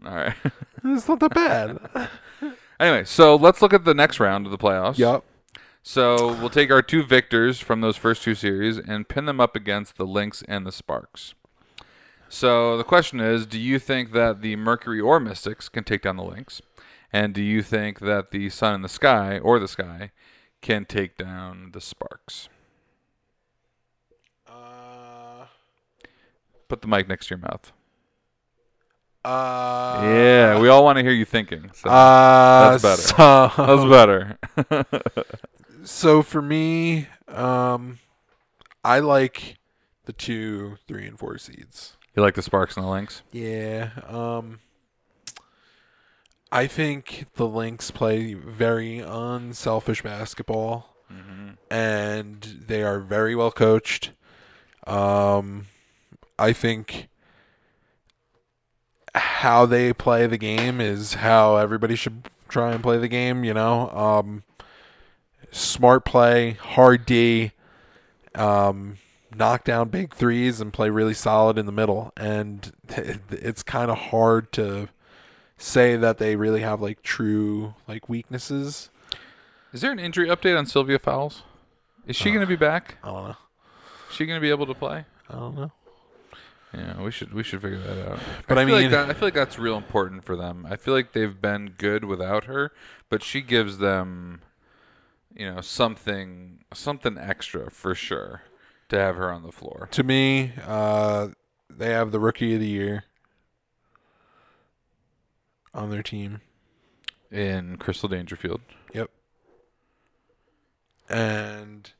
[0.05, 0.35] All right.
[0.87, 2.11] It's not that bad.
[2.81, 4.99] anyway, so let's look at the next round of the playoffs.
[4.99, 5.25] yup.
[5.83, 9.57] So we'll take our two victors from those first two series and pin them up
[9.57, 11.35] against the Lynx and the Sparks.
[12.35, 16.16] So the question is, do you think that the Mercury or Mystics can take down
[16.16, 16.61] the Lynx?
[17.12, 20.11] And do you think that the Sun and the Sky or the Sky
[20.61, 22.49] can take down the Sparks?
[24.49, 25.47] Uh,
[26.66, 27.70] Put the mic next to your mouth.
[29.25, 31.70] Uh, yeah, we all want to hear you thinking.
[31.73, 33.03] So Uh, That's better.
[33.03, 35.25] So, that's better.
[35.85, 38.01] so for me, um,
[38.85, 39.57] I like
[40.07, 41.97] the two, three, and four seeds.
[42.16, 43.22] You like the Sparks and the Lynx?
[43.33, 43.90] Yeah.
[44.09, 44.61] Um,
[46.53, 51.50] I think the Lynx play very unselfish basketball, Mm-hmm.
[51.70, 54.11] and they are very well coached.
[54.87, 55.66] Um,
[56.38, 57.09] I think
[59.14, 63.44] how they play the game is how everybody should try and play the game.
[63.44, 64.42] You know, um,
[65.53, 67.53] smart play, hard D,
[68.35, 68.96] um,
[69.37, 72.12] knock down big threes, and play really solid in the middle.
[72.16, 72.73] And
[73.31, 74.88] it's kind of hard to
[75.57, 78.90] say that they really have like true like weaknesses.
[79.73, 81.42] Is there an injury update on Sylvia Fowles?
[82.07, 82.99] Is she uh, going to be back?
[83.03, 83.37] I don't know.
[84.11, 85.05] Is she going to be able to play?
[85.29, 85.73] I don't know.
[86.73, 88.18] Yeah, we should we should figure that out.
[88.49, 90.66] But I like mean- that, I feel like that's real important for them.
[90.68, 92.73] I feel like they've been good without her,
[93.09, 94.42] but she gives them,
[95.33, 98.42] you know, something something extra for sure
[98.94, 99.88] to have her on the floor.
[99.92, 101.28] To me, uh,
[101.68, 103.04] they have the rookie of the year
[105.72, 106.40] on their team.
[107.30, 108.61] In Crystal Dangerfield,
[108.92, 109.11] Yep.
[111.09, 111.90] and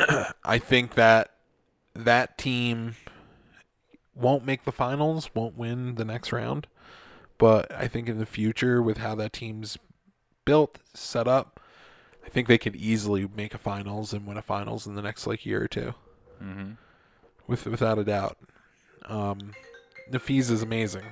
[0.44, 1.30] I think that
[1.94, 2.96] that team
[4.16, 6.66] won't make the finals, won't win the next round,
[7.38, 9.78] but I think in the future with how that team's
[10.44, 11.59] built, set up,
[12.24, 15.26] I think they could easily make a finals and win a finals in the next
[15.26, 15.94] like year or two,
[16.42, 16.72] mm-hmm.
[17.46, 18.38] with without a doubt.
[19.06, 19.52] Um,
[20.10, 21.04] Nafis is amazing.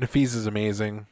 [0.00, 1.06] Nafis is amazing.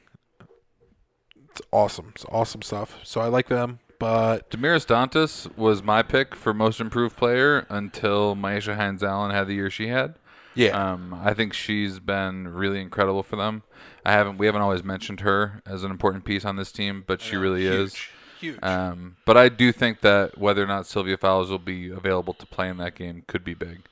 [1.51, 2.13] It's awesome.
[2.15, 2.99] It's awesome stuff.
[3.05, 8.35] So I like them, but Damiris Dantas was my pick for most improved player until
[8.35, 10.17] Myisha Hines Allen had the year she had.
[10.55, 13.63] yeah, Um, I think she's been really incredible for them.
[14.05, 17.21] I haven't we haven't always mentioned her as an important piece on this team, but
[17.21, 17.95] she really is.
[18.43, 18.59] Huge.
[18.63, 22.45] Um, but I do think that whether or not Sylvia Fowles will be available to
[22.45, 23.83] play in that game could be big.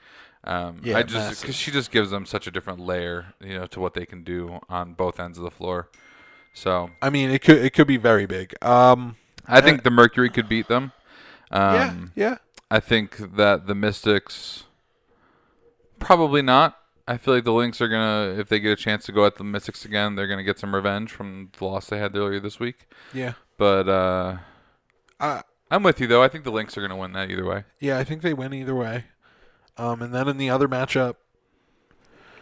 [0.44, 3.66] Um, Yeah, I just because she just gives them such a different layer, you know,
[3.66, 5.88] to what they can do on both ends of the floor.
[6.52, 8.54] So I mean, it could it could be very big.
[8.62, 10.92] Um, I think the Mercury could beat them.
[11.52, 12.38] yeah, Um, yeah.
[12.70, 14.64] I think that the Mystics
[15.98, 16.76] probably not.
[17.08, 19.36] I feel like the Lynx are gonna, if they get a chance to go at
[19.36, 22.60] the Mystics again, they're gonna get some revenge from the loss they had earlier this
[22.60, 22.86] week.
[23.12, 23.32] Yeah.
[23.60, 24.36] But uh,
[25.20, 26.22] Uh, I'm with you though.
[26.22, 27.64] I think the Lynx are gonna win that either way.
[27.78, 29.04] yeah, I think they win either way.
[29.76, 31.16] Um, and then in the other matchup,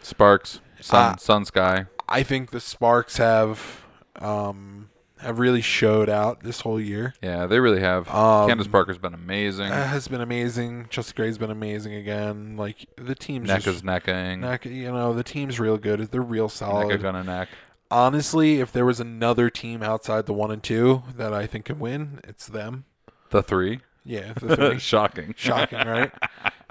[0.01, 1.85] Sparks, Sun, Uh, Sun Sky.
[2.07, 3.81] I think the Sparks have
[4.19, 7.13] um have really showed out this whole year.
[7.21, 8.07] Yeah, they really have.
[8.09, 9.69] Um, Candace Parker's been amazing.
[9.69, 10.87] Uh, has been amazing.
[10.89, 12.55] Chelsea Gray's been amazing again.
[12.55, 14.39] Like the team's Neck just, is necking.
[14.39, 15.99] neck, you know, the team's real good.
[16.11, 16.95] They're real Neck solid.
[16.95, 17.49] is gonna neck.
[17.91, 21.79] Honestly, if there was another team outside the one and two that I think can
[21.79, 22.85] win, it's them.
[23.31, 23.79] The three.
[24.05, 24.79] Yeah, the three.
[24.79, 25.33] Shocking.
[25.37, 26.11] shocking, right?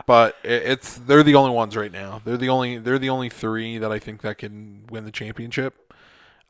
[0.06, 2.22] But it, it's they're the only ones right now.
[2.24, 5.92] They're the only they're the only three that I think that can win the championship.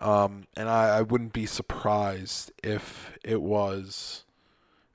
[0.01, 4.25] Um, and I, I wouldn't be surprised if it was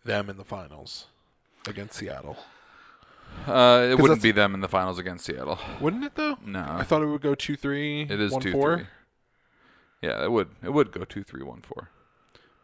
[0.06, 1.08] them in the finals
[1.68, 2.38] against Seattle.
[3.48, 5.60] Uh, it wouldn't be them in the finals against Seattle.
[5.82, 6.38] Wouldn't it though?
[6.46, 8.04] No, I thought it would go two three.
[8.04, 8.78] It is one, two four.
[8.78, 8.88] three.
[10.04, 10.50] Yeah, it would.
[10.62, 11.90] It would go two three one four,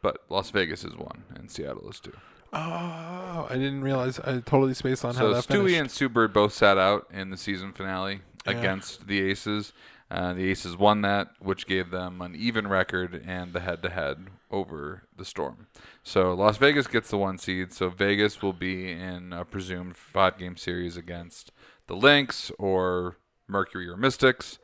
[0.02, 2.14] but Las Vegas is one and Seattle is two.
[2.52, 4.20] Oh, I didn't realize.
[4.20, 5.80] I totally spaced on So how that Stewie finished.
[5.80, 8.52] and Sue Bird both sat out in the season finale Yeah.
[8.54, 9.72] against the Aces.
[10.12, 15.04] Uh, the Aces won that, which gave them an even record and the head-to-head over
[15.16, 15.68] the Storm.
[16.02, 17.72] So Las Vegas gets the one seed.
[17.74, 21.52] So Vegas will be in a presumed five-game series against
[21.86, 24.58] the Lynx or Mercury or Mystics,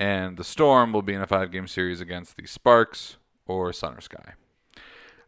[0.00, 4.00] and the Storm will be in a five-game series against the Sparks or Sun or
[4.00, 4.32] Sky.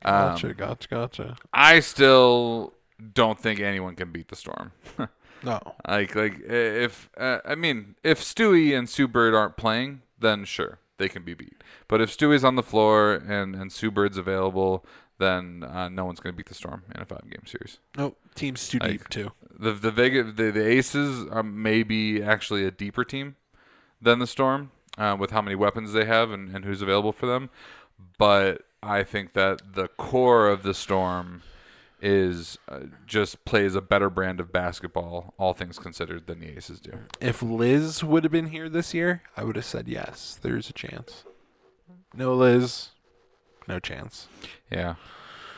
[0.05, 1.37] Um, Gotcha, gotcha, gotcha.
[1.53, 2.75] I still
[3.15, 4.73] don't think anyone can beat the Storm.
[5.45, 5.59] No,
[5.89, 10.79] Like, like if uh, I mean, if Stewie and Sue Bird aren't playing, then sure
[10.99, 11.65] they can be beat.
[11.89, 14.87] But if Stewie's on the floor and and Sue Bird's available,
[15.19, 17.81] then uh, no one's going to beat the Storm in a five game series.
[17.99, 19.33] no, team's too Like- deep too.
[19.59, 23.35] The the Vegas the, the Aces are maybe actually a deeper team
[24.03, 27.27] than the Storm uh, with how many weapons they have and, and who's available for
[27.27, 27.49] them.
[28.19, 31.43] But I think that the core of the Storm
[32.05, 36.81] is uh, just plays a better brand of basketball, all things considered, than the Aces
[36.81, 36.99] do.
[37.21, 40.37] If Liz would have been here this year, I would have said yes.
[40.43, 41.23] There's a chance.
[42.15, 42.91] No Liz,
[43.69, 44.27] no chance.
[44.71, 44.97] Yeah,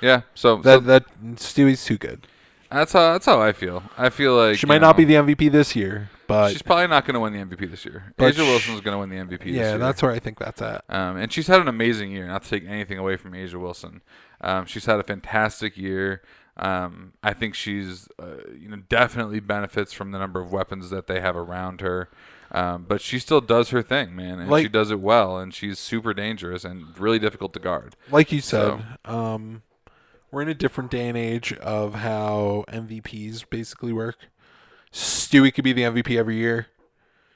[0.03, 0.23] yeah.
[0.35, 1.05] So, so That that
[1.41, 2.27] Stewie's too good.
[2.71, 3.83] that's how that's how I feel.
[3.97, 7.05] I feel like She might not be the MVP this year, but she's probably not
[7.05, 8.13] going to win the MVP this year.
[8.17, 9.45] But A'ja sh- Wilson's going to win the MVP.
[9.45, 10.85] this yeah, that's where I think that's at.
[10.89, 12.27] Um, and she's had an amazing year.
[12.27, 14.03] Not to take anything away from A'ja Wilson,
[14.41, 16.23] um, she's had a fantastic year.
[16.57, 21.07] Um, I think she's, uh, you know, definitely benefits from the number of weapons that
[21.09, 22.09] they have around her.
[22.53, 25.39] Um, but she still does her thing, man, and she does it well.
[25.39, 27.97] And she's super dangerous and really difficult to guard.
[28.13, 29.63] Like you said, um,
[30.31, 34.17] we're in a different day and age of how MVPs basically work.
[34.95, 36.69] Stewie could be the MVP every year.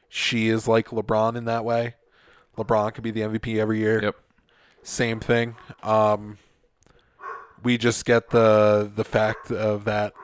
[0.09, 1.97] She is like LeBron in that way.
[2.57, 4.03] LeBron could be the MVP every year.
[4.03, 4.17] Yep.
[4.83, 5.57] Same thing.
[5.83, 6.39] Um,
[7.63, 10.15] we just get the the fact of that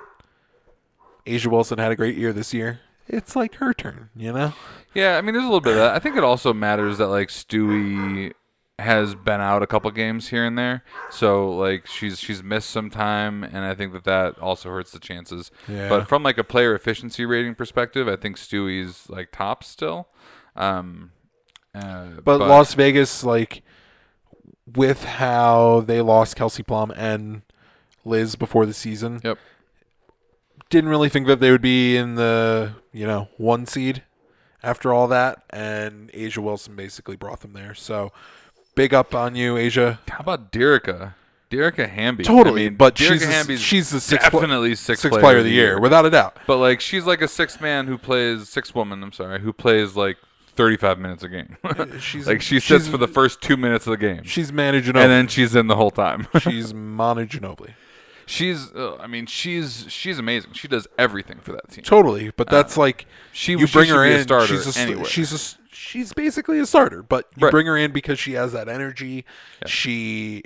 [1.27, 2.81] A'ja Wilson had a great year this year.
[3.09, 4.55] It's like her turn, you know.
[4.95, 5.95] Yeah, I mean, there's a little bit of that.
[5.95, 8.33] I think it also matters that like Stewie
[8.79, 12.91] has been out a couple games here and there, so like she's she's missed some
[12.91, 15.51] time, and I think that that also hurts the chances.
[15.69, 15.89] Yeah.
[15.89, 20.09] But from like a player efficiency rating perspective, I think Stewie's like top still.
[20.57, 21.13] Um,
[21.75, 23.63] uh, But, Las Vegas, like,
[24.73, 27.43] with how they lost Kelsey Plum and
[28.05, 29.39] Liz before the season, Yep.
[30.71, 34.03] didn't really think that they would be in the you know one seed
[34.63, 37.75] after all that, and A'ja Wilson basically brought them there.
[37.75, 38.13] So
[38.75, 39.99] big up on you, A'ja.
[40.09, 41.15] How about Dearica?
[41.51, 42.25] Dearica Hamby.
[42.25, 45.45] Totally, I mean, but Dearica she's Hamby's she's the sixth definitely sixth, Sixth player of
[45.45, 46.37] the year, without a doubt.
[46.47, 49.03] But like she's like a six man who plays six woman.
[49.03, 50.17] I'm sorry, who plays like
[50.57, 51.57] 35 minutes a game.
[52.01, 54.81] She's like she sits she's- for the first two minutes of the game, She's Manu
[54.81, 55.03] Ginobili.
[55.03, 56.27] and then she's in the whole time.
[56.41, 57.75] she's Manu Ginobili.
[58.27, 60.53] she's, uh, I mean, she's she's amazing.
[60.55, 61.85] She does everything for that team.
[61.85, 64.23] Totally, but that's like she- you she bring her be a in.
[64.23, 65.05] starter she's a anywhere.
[65.07, 65.39] she's a
[65.75, 67.51] she's basically a starter, but you Right.
[67.51, 69.25] bring her in because she has that energy.
[69.67, 70.45] She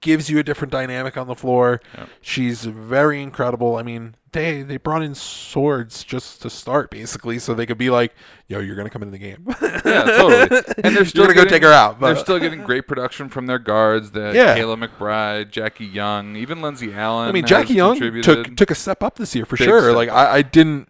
[0.00, 1.80] gives you a different dynamic on the floor.
[1.96, 2.06] Yeah.
[2.20, 3.76] She's very incredible.
[3.76, 7.88] I mean, they they brought in swords just to start, basically, so they could be
[7.88, 8.12] like,
[8.48, 9.46] "Yo, you're gonna come into the game."
[9.84, 10.62] Yeah, totally.
[10.84, 12.00] And they're still gonna go take her out.
[12.00, 14.10] They're still getting great production from their guards.
[14.10, 14.56] That Yeah.
[14.58, 17.28] Kayla McBride, Jackie Young, even Lindsay Allen.
[17.28, 19.92] I mean, Jackie Young took took a step up this year for Big sure.
[19.92, 20.08] Like.
[20.10, 20.88] I, I didn't,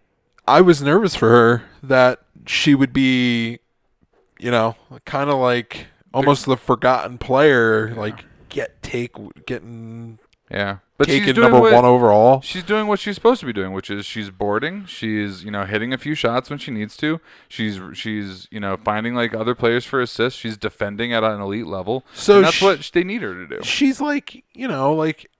[0.48, 3.60] I was nervous for her that she would be,
[4.44, 4.76] you know,
[5.06, 7.94] kind of like almost the forgotten player.
[7.94, 9.12] Like get take
[9.46, 10.18] getting
[10.50, 12.42] yeah, but she's doing number what, one overall.
[12.42, 14.84] She's doing what she's supposed to be doing, which is she's boarding.
[14.84, 17.22] She's you know hitting a few shots when she needs to.
[17.48, 20.38] She's she's you know finding like other players for assists.
[20.38, 22.04] She's defending at an elite level.
[22.12, 23.62] So and that's sh- what they need her to do.
[23.62, 25.30] She's like you know like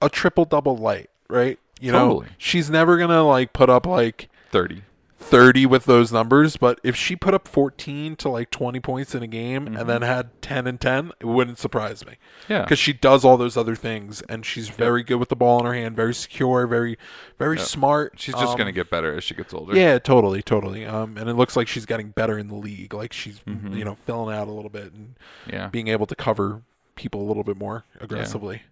[0.00, 1.58] a triple double light, right?
[1.80, 4.82] You know, she's never gonna like put up like Thirty.
[5.18, 9.22] 30 with those numbers, but if she put up 14 to like 20 points in
[9.22, 9.76] a game Mm-hmm.
[9.76, 12.14] and then had 10 and 10, it wouldn't surprise me.
[12.48, 12.62] Yeah.
[12.62, 15.66] Because she does all those other things and she's very good with the ball in
[15.66, 16.98] her hand, very secure, very,
[17.38, 18.14] very smart.
[18.18, 19.74] She's just Um, gonna get better as she gets older.
[19.74, 20.84] Yeah, totally, totally.
[20.84, 22.92] Um, and it looks like she's getting better in the league.
[22.94, 23.74] Like she's, Mm-hmm.
[23.74, 25.16] you know, filling out a little bit and
[25.50, 25.68] Yeah.
[25.68, 26.62] being able to cover
[26.94, 28.62] people a little bit more aggressively.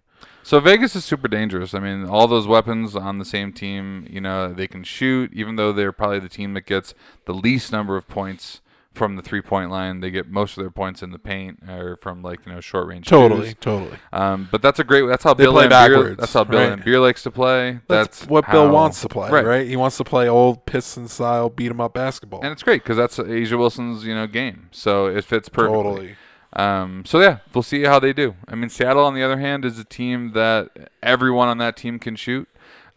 [0.43, 1.73] So Vegas is super dangerous.
[1.73, 5.33] I mean, all those weapons on the same team, you know, they can shoot.
[5.33, 6.93] Even though they're probably the team that gets
[7.25, 8.61] the least number of points
[8.95, 11.97] from the three point line, they get most of their points in the paint or
[11.97, 13.07] from like you know short range.
[13.07, 13.55] Totally, twos.
[13.59, 13.97] totally.
[14.13, 15.01] Um, but that's a great.
[15.07, 16.79] That's how They Bill play backwards, That's how Bill right.
[16.79, 17.79] Laimbeer likes to play.
[17.87, 19.67] That's, That's, what Bill wants to play, right.
[19.67, 22.41] He wants to play old Piston style beat 'em up basketball.
[22.41, 24.69] And it's great because that's A'ja Wilson's you know game.
[24.71, 25.83] So it fits perfectly.
[25.83, 26.15] totally.
[26.55, 28.35] Um, so yeah, we'll see how they do.
[28.47, 31.99] I mean, Seattle, on the other hand, is a team that everyone on that team
[31.99, 32.47] can shoot.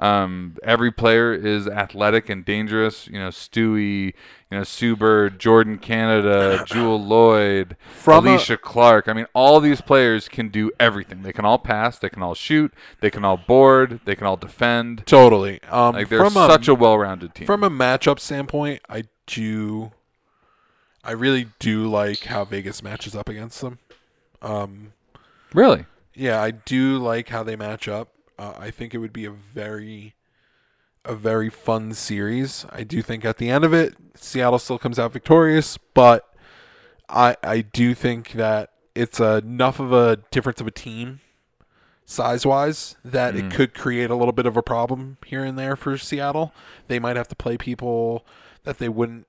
[0.01, 3.09] Um, every player is athletic and dangerous.
[3.09, 4.15] You know, Stewie,
[4.49, 9.09] you know, Sue Bird, Jordan Canada, Jewell Loyd, From a- Alysha Clark.
[9.09, 11.23] I mean, all these players can do everything.
[11.23, 11.99] They can all pass.
[11.99, 12.73] They can all shoot.
[13.01, 13.99] They can all board.
[14.05, 15.05] They can all defend.
[15.05, 15.61] Totally.
[15.65, 17.47] Um, Like they're from such a, a well-rounded team.
[17.49, 19.91] from a matchup standpoint, I do,
[21.05, 23.79] I really do like how Vegas matches up against them.
[24.43, 24.93] Um,
[25.55, 28.09] really, yeah, I do like how they match up.
[28.39, 30.15] Uh, I think it would be a very,
[31.05, 32.67] a very fun series.
[32.71, 36.33] I do think at the end of it, Seattle still comes out victorious, but
[37.09, 41.21] I I do think that it's enough of a difference of a team
[42.05, 45.77] size wise that it could create a little bit of a problem here and there
[45.77, 46.55] for Seattle.
[46.89, 48.25] They might have to play people
[48.65, 49.27] that they wouldn't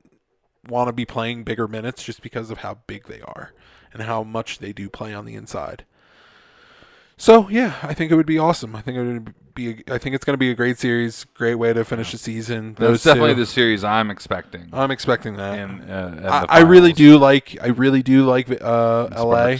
[0.68, 3.54] want to be playing bigger minutes just because of how big they are
[3.94, 5.86] and how much they do play on the inside.
[7.18, 8.76] So yeah, I think it would be awesome.
[8.76, 9.84] I think it would be.
[9.90, 11.26] I think it's going to be a great series.
[11.34, 12.76] Great way to finish the season.
[12.80, 13.42] that's definitely two.
[13.42, 14.70] the series I'm expecting.
[14.72, 15.60] I'm expecting that.
[15.60, 17.58] in, uh, I, I really do like.
[17.62, 19.58] I really do like uh, LA.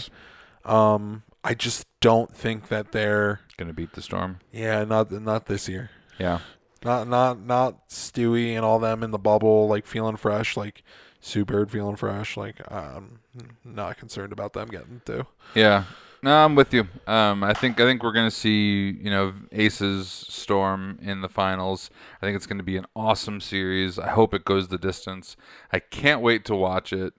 [0.64, 3.40] Um, I just don't think that they're.
[3.58, 4.38] gonna beat the Storm.
[4.52, 5.90] Yeah, not not this year.
[6.18, 6.38] Yeah.
[6.84, 10.82] Not not not Stewie and all them in the bubble, like feeling fresh, like
[11.20, 12.36] Sue Bird feeling fresh.
[12.36, 13.20] Like I'm
[13.64, 15.26] not concerned about them getting through.
[15.54, 15.84] Yeah.
[16.22, 16.86] No, I'm with you.
[17.06, 21.90] Um, I think I think we're gonna see you know Aces Storm in the finals.
[22.20, 23.98] I think it's gonna be an awesome series.
[23.98, 25.36] I hope it goes the distance.
[25.72, 27.14] I can't wait to watch it.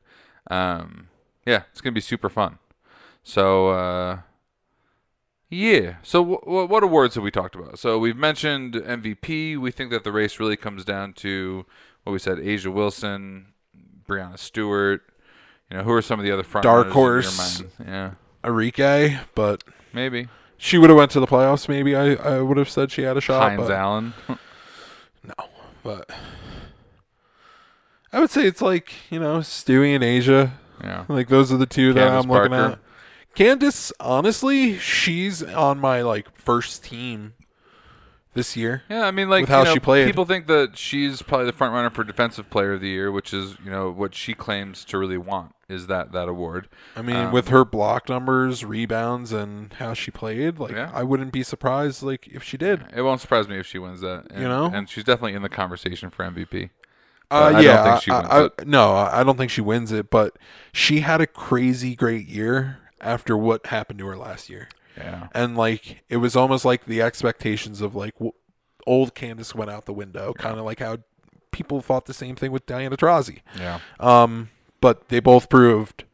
[0.50, 1.08] Um,
[1.46, 2.60] yeah, it's gonna be super fun.
[3.24, 4.20] So uh,
[5.52, 5.96] yeah.
[6.02, 7.78] So w- w- what awards have we talked about?
[7.78, 9.58] So we've mentioned MVP.
[9.58, 11.66] We think that the race really comes down to
[12.04, 13.48] what we said: A'ja Wilson,
[14.08, 15.02] Breanna Stewart.
[15.70, 18.18] You know, who are some of the other front Dark runners in your horse.
[18.44, 21.68] Yeah, Arike, but maybe she would have went to the playoffs.
[21.68, 23.42] Maybe I, I would have said she had a shot.
[23.42, 24.14] Hines but, Allen.
[25.24, 25.34] No,
[25.84, 26.10] but
[28.12, 30.52] I would say it's like you know Stewie and A'ja.
[30.84, 31.06] yeah.
[31.08, 32.80] Like those are the two that I'm looking at.
[33.36, 37.34] Candace, honestly, she's on my like first team
[38.34, 38.84] this year.
[38.90, 40.06] Yeah, I mean, like With how know, she played.
[40.06, 43.34] people think that she's probably the front runner for Defensive Player of the Year, which
[43.34, 46.68] is you know what she claims to really want is that that award.
[46.98, 50.92] I mean, Um, with her block numbers, rebounds, and how she played, like Yeah.
[50.94, 52.84] I wouldn't be surprised like if she did.
[52.94, 54.26] It won't surprise me if she wins that.
[54.32, 54.66] And, You know?
[54.74, 56.70] and she's definitely in the conversation for MVP.
[57.32, 58.50] Uh, I yeah, don't think she I- I-.
[58.66, 60.10] No, I don't think she wins it.
[60.10, 60.36] But
[60.74, 65.58] she had a crazy great year after what happened to her last year, Yeah, and
[65.58, 68.34] like it was almost like the expectations of like w-
[68.88, 70.98] old Candace went out the window, kind of like how
[71.52, 73.40] people thought the same thing with Diana Taurasi.
[73.58, 74.50] yeah, Um,
[74.80, 76.06] but they both proved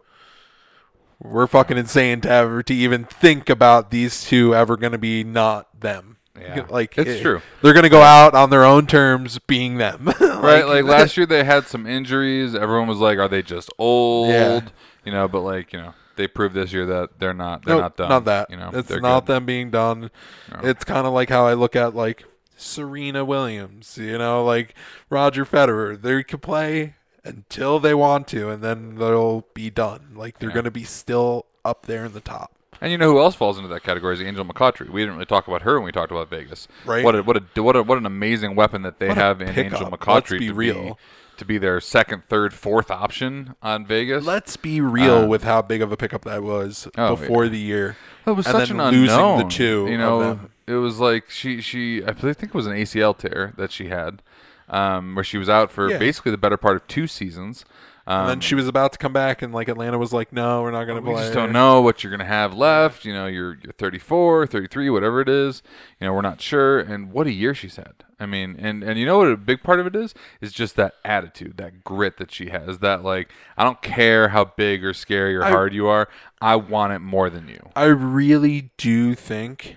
[1.19, 5.23] we're fucking insane to ever to even think about these two ever going to be
[5.23, 6.17] not them.
[6.39, 6.65] Yeah.
[6.69, 7.41] like It's it- true.
[7.63, 10.05] They're going to go out on their own terms, being them.
[10.21, 10.63] right.
[10.67, 12.53] Like last year, they had some injuries.
[12.53, 14.61] Everyone was like, "Are they just old?" Yeah.
[15.03, 17.63] You know, but like you know, they proved this year that they're not.
[17.65, 18.09] They're Nope, not done.
[18.09, 18.49] Not that.
[18.49, 19.33] You know, it's not good.
[19.33, 20.11] them being done.
[20.51, 20.59] No.
[20.69, 22.25] It's kind of like how I look at like
[22.57, 23.97] Serena Williams.
[23.97, 24.73] You know, like
[25.09, 25.99] Roger Federer.
[26.01, 30.13] They can play until they want to, and then they'll be done.
[30.15, 30.53] Like they're Yeah.
[30.55, 32.51] going to be still up there in the top.
[32.79, 34.89] And you know who else falls into that category is Angel McCoughtry.
[34.89, 36.67] We didn't really talk about her when we talked about Vegas.
[36.85, 37.03] Right.
[37.03, 39.49] What a what a what a what an amazing weapon that they What have in.
[39.49, 40.83] Angel Let's be real.
[40.83, 40.93] be
[41.37, 44.25] to be their second, third, fourth option on Vegas.
[44.25, 47.57] Let's be real Uh, with how big of a pickup that was Oh, before the
[47.59, 47.97] year.
[48.25, 49.49] it was and such an losing the unknown.
[49.49, 53.53] two You know, it was like she she I think it was an ACL tear
[53.57, 54.21] that she had,
[54.69, 55.97] um, where she was out for Yeah.
[55.97, 57.65] basically the better part of two seasons.
[58.07, 60.61] Um, And then she was about to come back, and like Atlanta was like, "No,
[60.61, 62.53] we're not going to play." we play." just don't know what you're going to have
[62.53, 63.03] left.
[63.03, 65.61] You know, you're, you're 34, 33, whatever it is.
[65.99, 66.79] You know, we're not sure.
[66.79, 67.93] And what a year she's had.
[68.19, 70.15] I mean, and, and you know what a big part of it is?
[70.41, 72.79] Is just that attitude, that grit that she has.
[72.79, 76.07] That, like, I don't care how big or scary or I- hard you are.
[76.41, 77.69] I want it more than you.
[77.75, 79.75] I really do think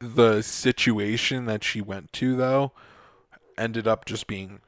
[0.00, 2.72] the situation that she went to though
[3.58, 4.60] ended up just being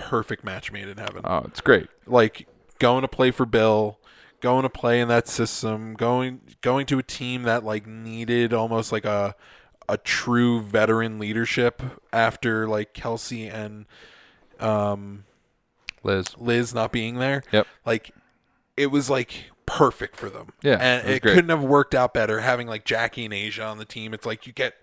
[0.00, 1.22] perfect match made in heaven.
[1.24, 1.88] Oh, it's great.
[2.06, 2.48] like
[2.78, 3.98] going to play for Bill,
[4.40, 8.90] going to play in that system, going going to a team that like needed almost
[8.90, 9.34] like a
[9.88, 11.82] a true veteran leadership
[12.12, 13.86] after like Kelsey and
[14.58, 15.24] um
[16.02, 16.36] Liz.
[16.38, 17.42] Liz not being there.
[17.52, 17.66] Yep.
[17.84, 18.12] Like
[18.76, 20.52] it was like perfect for them.
[20.62, 23.78] Yeah, And it it, couldn't have worked out better having like Jackie and A'ja on
[23.78, 24.14] the team.
[24.14, 24.74] It's like you get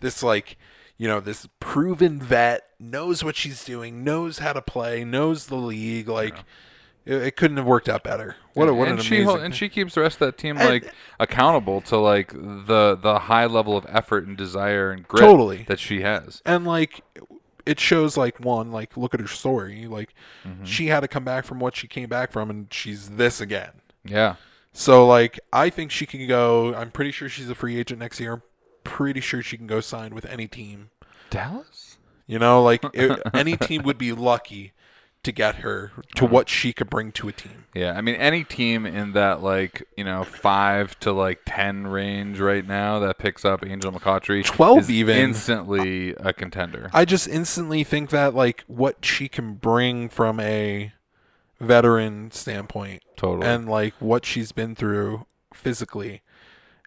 [0.00, 0.56] this like
[0.96, 5.56] you know, this proven vet, knows what she's doing, knows how to play, knows the
[5.56, 6.36] league, like
[7.04, 8.36] it, it couldn't have worked out better.
[8.54, 10.56] What a what and an she amazing and she keeps the rest of that team
[10.56, 15.22] And- like accountable to like the the high level of effort and desire and grit
[15.22, 15.64] Totally.
[15.68, 16.40] that she has.
[16.46, 17.02] and like
[17.66, 20.14] it shows like one like look at her story like
[20.46, 20.64] Mm-hmm.
[20.64, 23.70] she had to come back from what she came back from and she's this again
[24.04, 24.36] Yeah.
[24.74, 28.20] so like i think she can go i'm pretty sure she's a free agent next
[28.20, 28.42] year
[28.94, 30.90] pretty sure she can go sign with any team
[31.30, 31.96] Dallas?
[32.28, 34.72] you know like it, any team would be lucky
[35.24, 38.44] to get her to what she could bring to a team Yeah, I mean any
[38.44, 43.44] team in that like you know five to like ten range right now that picks
[43.44, 45.16] up Angel McCoughtry, 12 is even.
[45.16, 46.88] instantly a contender.
[46.92, 50.92] i just instantly think that like what she can bring from a
[51.60, 53.46] veteran standpoint Totally.
[53.46, 56.20] and like what she's been through physically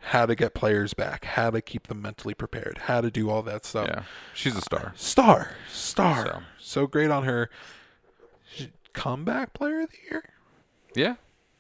[0.02, 3.41] how to get players back how to keep them mentally prepared how to do all
[3.41, 4.93] that stuff yeah, she's a star.
[4.95, 6.41] star star So.
[6.60, 6.88] so.
[6.88, 7.50] great on her
[8.93, 10.24] comeback player of the year
[10.95, 11.16] Yeah,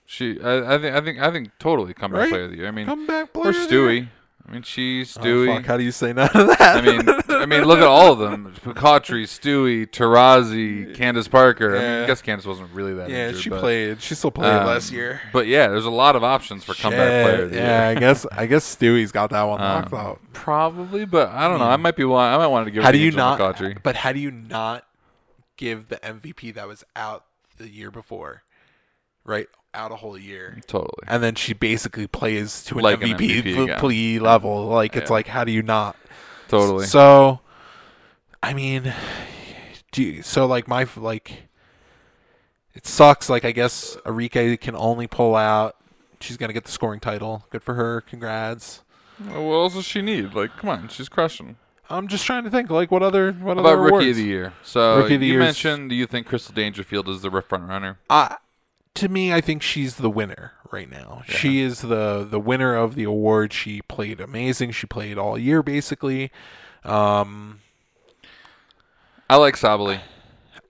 [0.05, 0.39] she.
[0.41, 0.95] I, I think.
[0.95, 1.19] I think.
[1.19, 2.29] I think totally comeback Right?
[2.29, 2.67] player of the year.
[2.67, 3.89] I mean, comeback or player of the year.
[3.89, 4.07] Stewie.
[4.47, 5.55] I mean, she's Oh, Stewie.
[5.57, 6.61] fuck, how do you say none of that?
[6.61, 11.75] I mean, I mean, look at all of them: Picatry, Stewie, Taurasi, Candace Parker.
[11.75, 13.09] I, mean, I guess Candace wasn't really that.
[13.09, 14.01] yeah, injured, she but, played.
[14.01, 15.19] She still played um, last year.
[15.33, 17.43] But yeah, there's a lot of options for comeback Shit, player.
[17.43, 17.87] of the Yeah.
[17.89, 20.21] I guess I guess Stewie's got that one Um, knocked out.
[20.31, 21.65] Probably, but I don't know.
[21.65, 22.03] I might be.
[22.03, 22.83] I might want to give.
[22.83, 23.37] How it do you not?
[23.39, 23.83] McCoughtry.
[23.83, 24.85] But how do you not
[25.57, 27.25] give the MVP that was out
[27.57, 28.43] the year before,
[29.25, 29.47] right?
[29.77, 30.89] Out a whole year, Totally.
[31.07, 34.65] and then she basically plays to an Like an MVP, MVP l- level.
[34.65, 35.13] Like it's Yeah.
[35.13, 35.95] like, how do you not?
[36.47, 36.85] Totally.
[36.87, 37.41] So,
[38.41, 38.91] I mean,
[39.91, 41.43] do you, so like my like,
[42.73, 43.29] it sucks.
[43.29, 45.75] Like I guess Arike can only pull out.
[46.19, 47.45] She's gonna get the scoring title.
[47.51, 48.01] Good for her.
[48.01, 48.81] Congrats.
[49.23, 50.33] what else does she need?
[50.33, 51.57] Like, come on, she's crushing.
[51.89, 54.07] I'm just trying to think like what other what How other about rookie awards?
[54.09, 54.53] of the year?
[54.63, 55.89] So Rookie you mentioned.
[55.89, 57.99] Do you think Crystal Dangerfield is the front runner?
[58.09, 58.35] Uh,
[58.97, 61.23] to me, I think she's the winner right now.
[61.27, 63.53] She is the the winner of the award.
[63.53, 64.71] She played amazing.
[64.71, 66.31] She played all year basically.
[66.83, 67.61] Um,
[69.29, 69.99] I like Sabally.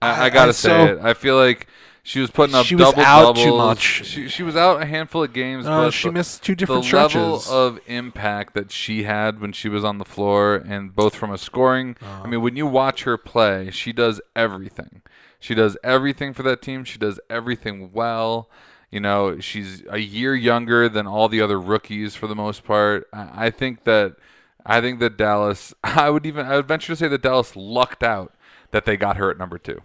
[0.00, 0.98] I, I- I gotta I- say so- it.
[1.02, 1.66] I feel like
[2.02, 4.06] she was putting up She was double out too much.
[4.06, 6.84] She she was out a handful of games, uh, but she the, missed two different
[6.84, 10.94] the different level of impact that she had when she was on the floor, and
[10.96, 11.96] both from a scoring.
[12.00, 12.22] Uh-huh.
[12.24, 15.02] I mean, when you watch her play, she does everything.
[15.38, 16.84] She does everything for that team.
[16.84, 18.48] She does everything well.
[18.90, 23.06] You know, she's a year younger than all the other rookies for the most part.
[23.12, 24.16] I, think that
[24.64, 25.74] I think that Dallas.
[25.84, 28.34] I would even I would venture to say that Dallas lucked out
[28.70, 29.82] that they got her at number two.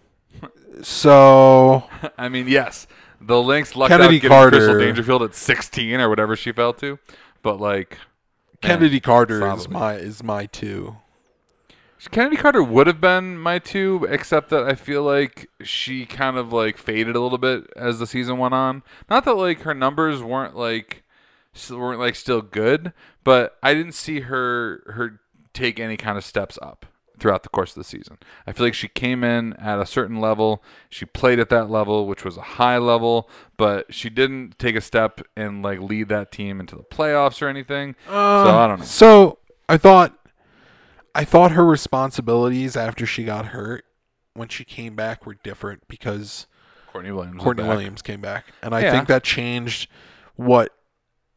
[0.82, 1.84] so
[2.18, 2.88] I mean, yes,
[3.20, 6.98] the Lynx lucked Kennedy out getting Crystal Dangerfield at 16 or whatever she fell to,
[7.42, 8.00] but like man,
[8.62, 10.98] Kennedy eh, Carter is my is my two.
[12.12, 16.52] Kennedy Carter would have been my two, except that I feel like she kind of
[16.52, 18.84] like faded a little bit as the season went on.
[19.10, 21.04] Not that like her numbers weren't like
[21.70, 22.94] weren't like still good,
[23.24, 25.20] but I didn't see her her
[25.54, 26.86] take any kind of steps up
[27.20, 28.18] throughout the course of the season.
[28.46, 32.08] I feel like she came in at a certain level, she played at that level,
[32.08, 36.32] which was a high level, but she didn't take a step and like lead that
[36.32, 37.96] team into the playoffs or anything.
[38.08, 38.86] so uh, I don't know.
[38.86, 39.38] So
[39.70, 40.18] I thought,
[41.16, 43.86] I thought her responsibilities after she got hurt,
[44.34, 46.48] when she came back, were different because
[46.92, 47.44] Courtney Williams.
[47.44, 47.64] Courtney.
[47.64, 48.92] Williams came back, and I Yeah.
[48.92, 49.90] think that changed
[50.36, 50.76] what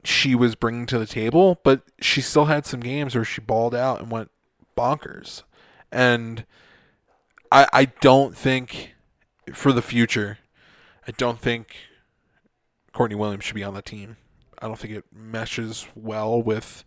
[0.05, 1.61] she was bringing to the table.
[1.62, 4.31] But she still had some games where she balled out and went
[4.77, 5.43] bonkers,
[5.93, 6.47] and
[7.53, 8.95] I I don't think
[9.53, 10.39] for the future,
[11.07, 11.77] I don't think
[12.93, 14.16] Courtney Williams should be on the team.
[14.59, 16.83] I don't think it meshes well with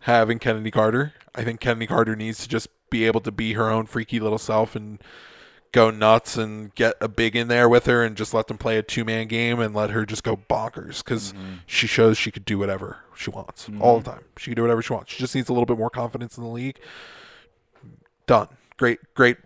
[0.00, 1.14] having Kennedy Carter.
[1.34, 4.38] I think Kennedy Carter needs to just be able to be her own freaky little
[4.38, 5.02] self and
[5.72, 8.78] go nuts and get a big in there with her and just let them play
[8.78, 11.54] a two man game and let her just go bonkers because mm-hmm.
[11.66, 13.82] she shows she could do whatever she wants mm-hmm.
[13.82, 14.24] all the time.
[14.36, 15.12] She can do whatever she wants.
[15.12, 16.78] She just needs a little bit more confidence in the league.
[18.26, 18.48] Done.
[18.76, 19.38] Great, great.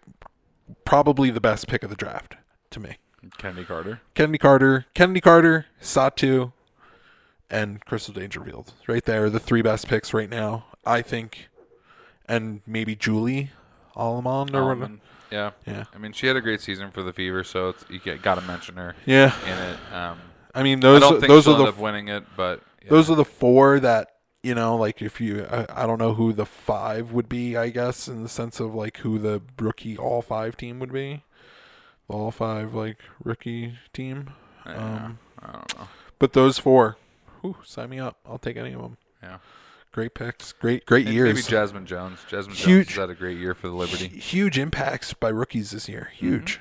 [0.84, 2.36] Probably the best pick of the draft
[2.70, 2.99] to me.
[3.39, 4.01] Kennedy Carter.
[4.14, 6.53] Kennedy Carter, Kennedy Carter, Satou,
[7.51, 8.74] and Crystal Dangerfield.
[8.86, 11.49] Right there, the three best picks right now, I think.
[12.29, 13.51] And maybe Julie
[13.97, 14.85] Allemand or whatever.
[14.85, 15.01] Almond.
[15.31, 15.51] Yeah.
[15.66, 15.85] Yeah.
[15.95, 18.41] I mean, she had a great season for the Fever, so it's, you got to
[18.43, 19.35] mention her Yeah.
[19.45, 19.93] in it.
[19.93, 20.18] Um,
[20.55, 22.91] I mean I those think those are the winning it, but yeah.
[22.91, 24.09] those are the four that
[24.43, 27.68] you know like if you I, I don't know who the five would be I
[27.68, 31.22] guess in the sense of like who the rookie all five team would be.
[32.09, 34.31] The all five like rookie team.
[34.66, 34.74] Yeah,
[35.05, 35.89] um, I don't know.
[36.18, 36.97] But those four,
[37.43, 38.16] whew, sign me up.
[38.26, 38.97] I'll take any of them.
[39.22, 39.39] Yeah.
[39.99, 40.53] Great picks.
[40.53, 41.34] Great great Maybe, years.
[41.34, 42.20] maybe Jazmine Jones.
[42.30, 44.07] Jazmine Huge- Jones has had a great year for the Liberty.
[44.07, 46.12] Huge impacts by rookies this year.
[46.14, 46.26] Mm-hmm.
[46.28, 46.61] Huge.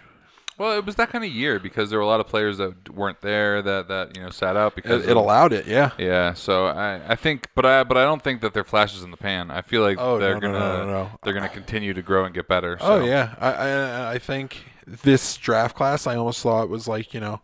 [0.57, 2.89] Well, it was that kind of year because there were a lot of players that
[2.89, 5.67] weren't there that that you know sat out because It, it of- allowed it.
[5.67, 5.91] Yeah.
[5.99, 9.11] Yeah, so I, I think, but I but I don't think that they're flashes in
[9.11, 9.51] the pan.
[9.51, 12.33] I feel like Oh, they're no, gonna no, no, they're gonna continue to grow and
[12.33, 12.79] get better.
[12.81, 13.05] Oh so.
[13.05, 13.35] yeah.
[13.39, 17.41] I, I I think this draft class I almost thought was like you know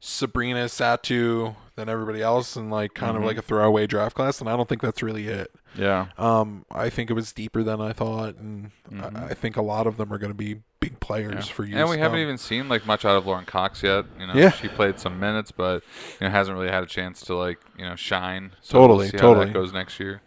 [0.00, 3.20] Sabrina Satou than everybody else and like kind Mhm.
[3.20, 5.50] of like a throwaway draft class and I don't think that's really it.
[5.74, 9.22] yeah, Um, I think it was deeper than I thought and Mhm.
[9.22, 11.52] I, I think a lot of them are going to be big players yeah.
[11.54, 11.76] for you.
[11.76, 14.04] And we haven't even seen like much out of Lauren Cox yet.
[14.18, 14.50] You know, Yeah.
[14.50, 15.82] she played some minutes, but
[16.20, 18.52] you know hasn't really had a chance to like you know shine.
[18.62, 19.46] So Totally, we'll totally.
[19.46, 20.22] that goes next year.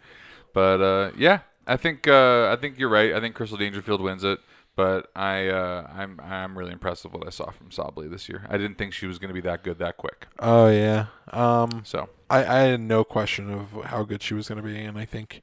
[0.52, 3.12] But uh, yeah, I think uh, I think you're right.
[3.14, 4.40] I think Crystal Dangerfield wins it.
[4.80, 8.46] But I, uh, I'm, I'm really impressed with what I saw from Sabally this year.
[8.48, 10.26] I didn't think she was going to be that good that quick.
[10.38, 11.06] Oh yeah.
[11.34, 14.78] Um, So I, I had no question of how good she was going to be,
[14.80, 15.42] and I think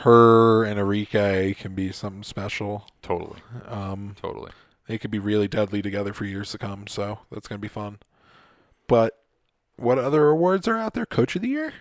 [0.00, 2.86] her and Arike can be something special.
[3.02, 4.52] totally, Um, totally.
[4.86, 7.66] they could be really deadly together for years to come, so that's going to be
[7.68, 7.98] fun.
[8.86, 9.18] But
[9.76, 11.06] what other awards are out there?
[11.06, 11.72] Coach of the year?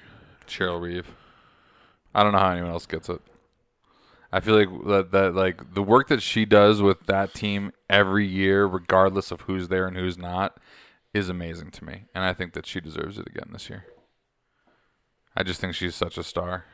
[0.47, 1.13] Cheryl Reeve.
[2.15, 3.21] I don't know how anyone else gets it.
[4.31, 8.25] I feel like that, that like the work that she does with that team every
[8.25, 10.57] year, regardless of who's there and who's not,
[11.13, 13.85] is amazing to me, and I think that she deserves it again this year.
[15.35, 16.65] I just think she's such a star.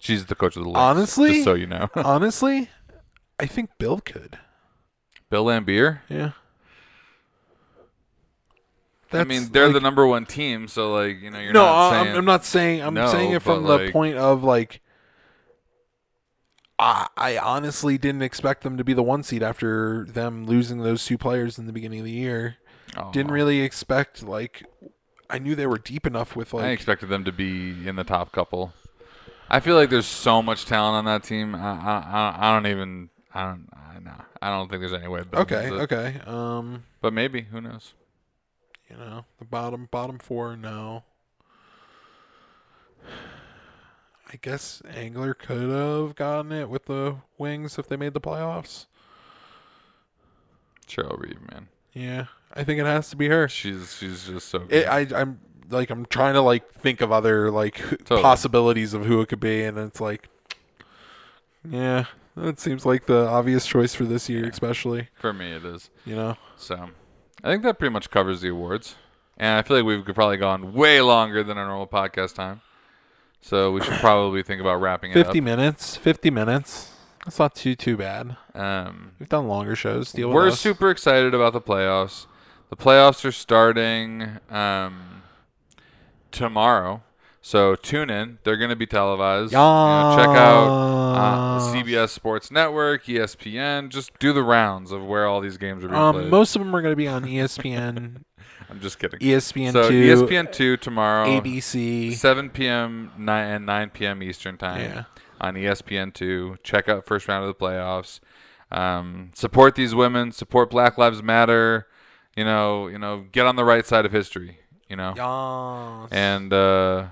[0.00, 0.76] She's the coach of the league.
[0.76, 1.32] Honestly?
[1.32, 2.68] just so you know, Honestly,
[3.38, 4.38] I think Bill could.
[5.30, 6.00] Bill Laimbeer.
[6.08, 6.32] Yeah.
[9.12, 12.16] I mean, they're the number one team, so like you know, you're no, not I'm,
[12.16, 12.82] I'm not saying.
[12.82, 14.80] I'm no, saying it from but, the point of like.
[16.78, 21.04] I, I honestly didn't expect them to be the one seed after them losing those
[21.04, 22.56] two players in the beginning of the year.
[22.96, 24.64] Oh, Didn't really expect like.
[25.30, 26.64] I knew they were deep enough with like.
[26.64, 28.72] I expected them to be in the top couple.
[29.48, 31.54] I feel like there's so much talent on that team.
[31.54, 35.08] I I, I, I don't even I don't I know I don't think there's any
[35.08, 35.22] way.
[35.32, 36.20] Okay, okay.
[36.26, 37.94] Um, But maybe who knows?
[38.92, 41.04] You know, the bottom bottom four, no.
[44.30, 48.86] I guess Agler could have gotten it with the Wings if they made the playoffs.
[50.86, 53.48] Cheryl Reeve, man, Yeah, I think it has to be her.
[53.48, 54.72] she's she's just so good.
[54.72, 55.40] It, I, I'm
[55.70, 59.64] like I'm trying to like think of other like possibilities of who it could be,
[59.64, 60.28] and it's like,
[61.66, 62.04] yeah,
[62.36, 64.50] it seems like the obvious choice for this year, Yeah.
[64.50, 65.08] especially.
[65.14, 65.88] For me, it is.
[66.04, 66.90] You know, So
[67.42, 68.96] I think that pretty much covers the awards.
[69.36, 72.60] And I feel like we've probably gone way longer than our normal podcast time.
[73.40, 76.92] So we should probably think about wrapping it fifty minutes, fifty minutes.
[77.24, 78.36] That's not too too bad.
[78.54, 80.12] Um, We've done longer shows.
[80.12, 82.26] Deal we're super excited about the playoffs.
[82.70, 85.22] The playoffs are starting um,
[86.30, 87.02] tomorrow.
[87.44, 88.38] So tune in.
[88.44, 89.50] They're going to be televised.
[89.52, 93.88] You know, check out uh, CBS Sports Network, ESPN.
[93.88, 96.30] Just do the rounds of where all these games are being Um, played.
[96.30, 98.22] most of them are going to be on ESPN,
[98.70, 99.18] I'm just kidding.
[99.18, 101.26] ESPN so two, ESPN two tomorrow.
[101.26, 102.14] ABC.
[102.14, 103.10] 7 p.m.
[103.18, 104.22] 9 and 9 p.m.
[104.22, 105.04] Eastern time Yeah.
[105.40, 106.56] on ESPN two.
[106.62, 108.20] Check out first round of the playoffs.
[108.70, 110.30] Um, support these women.
[110.32, 111.88] Support Black Lives Matter.
[112.36, 114.60] You know, you know, get on the right side of history.
[114.88, 116.12] You know, Yes.
[116.12, 117.06] and uh,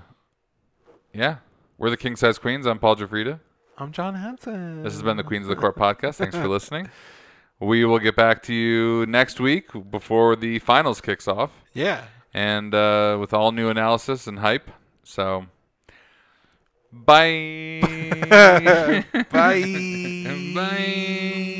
[1.13, 1.37] yeah,
[1.77, 2.65] we're the King Size Queens.
[2.65, 3.39] I'm Paul Jafrida.
[3.77, 4.83] I'm John Henson.
[4.83, 6.15] This has been the Queens of the Court podcast.
[6.15, 6.89] Thanks for listening.
[7.59, 12.05] We will get back to you next week before the finals kicks off yeah.
[12.33, 14.71] and uh, with all new analysis and hype.
[15.03, 15.45] So,
[16.91, 17.81] bye.
[18.29, 19.05] Bye.
[20.55, 21.57] Bye.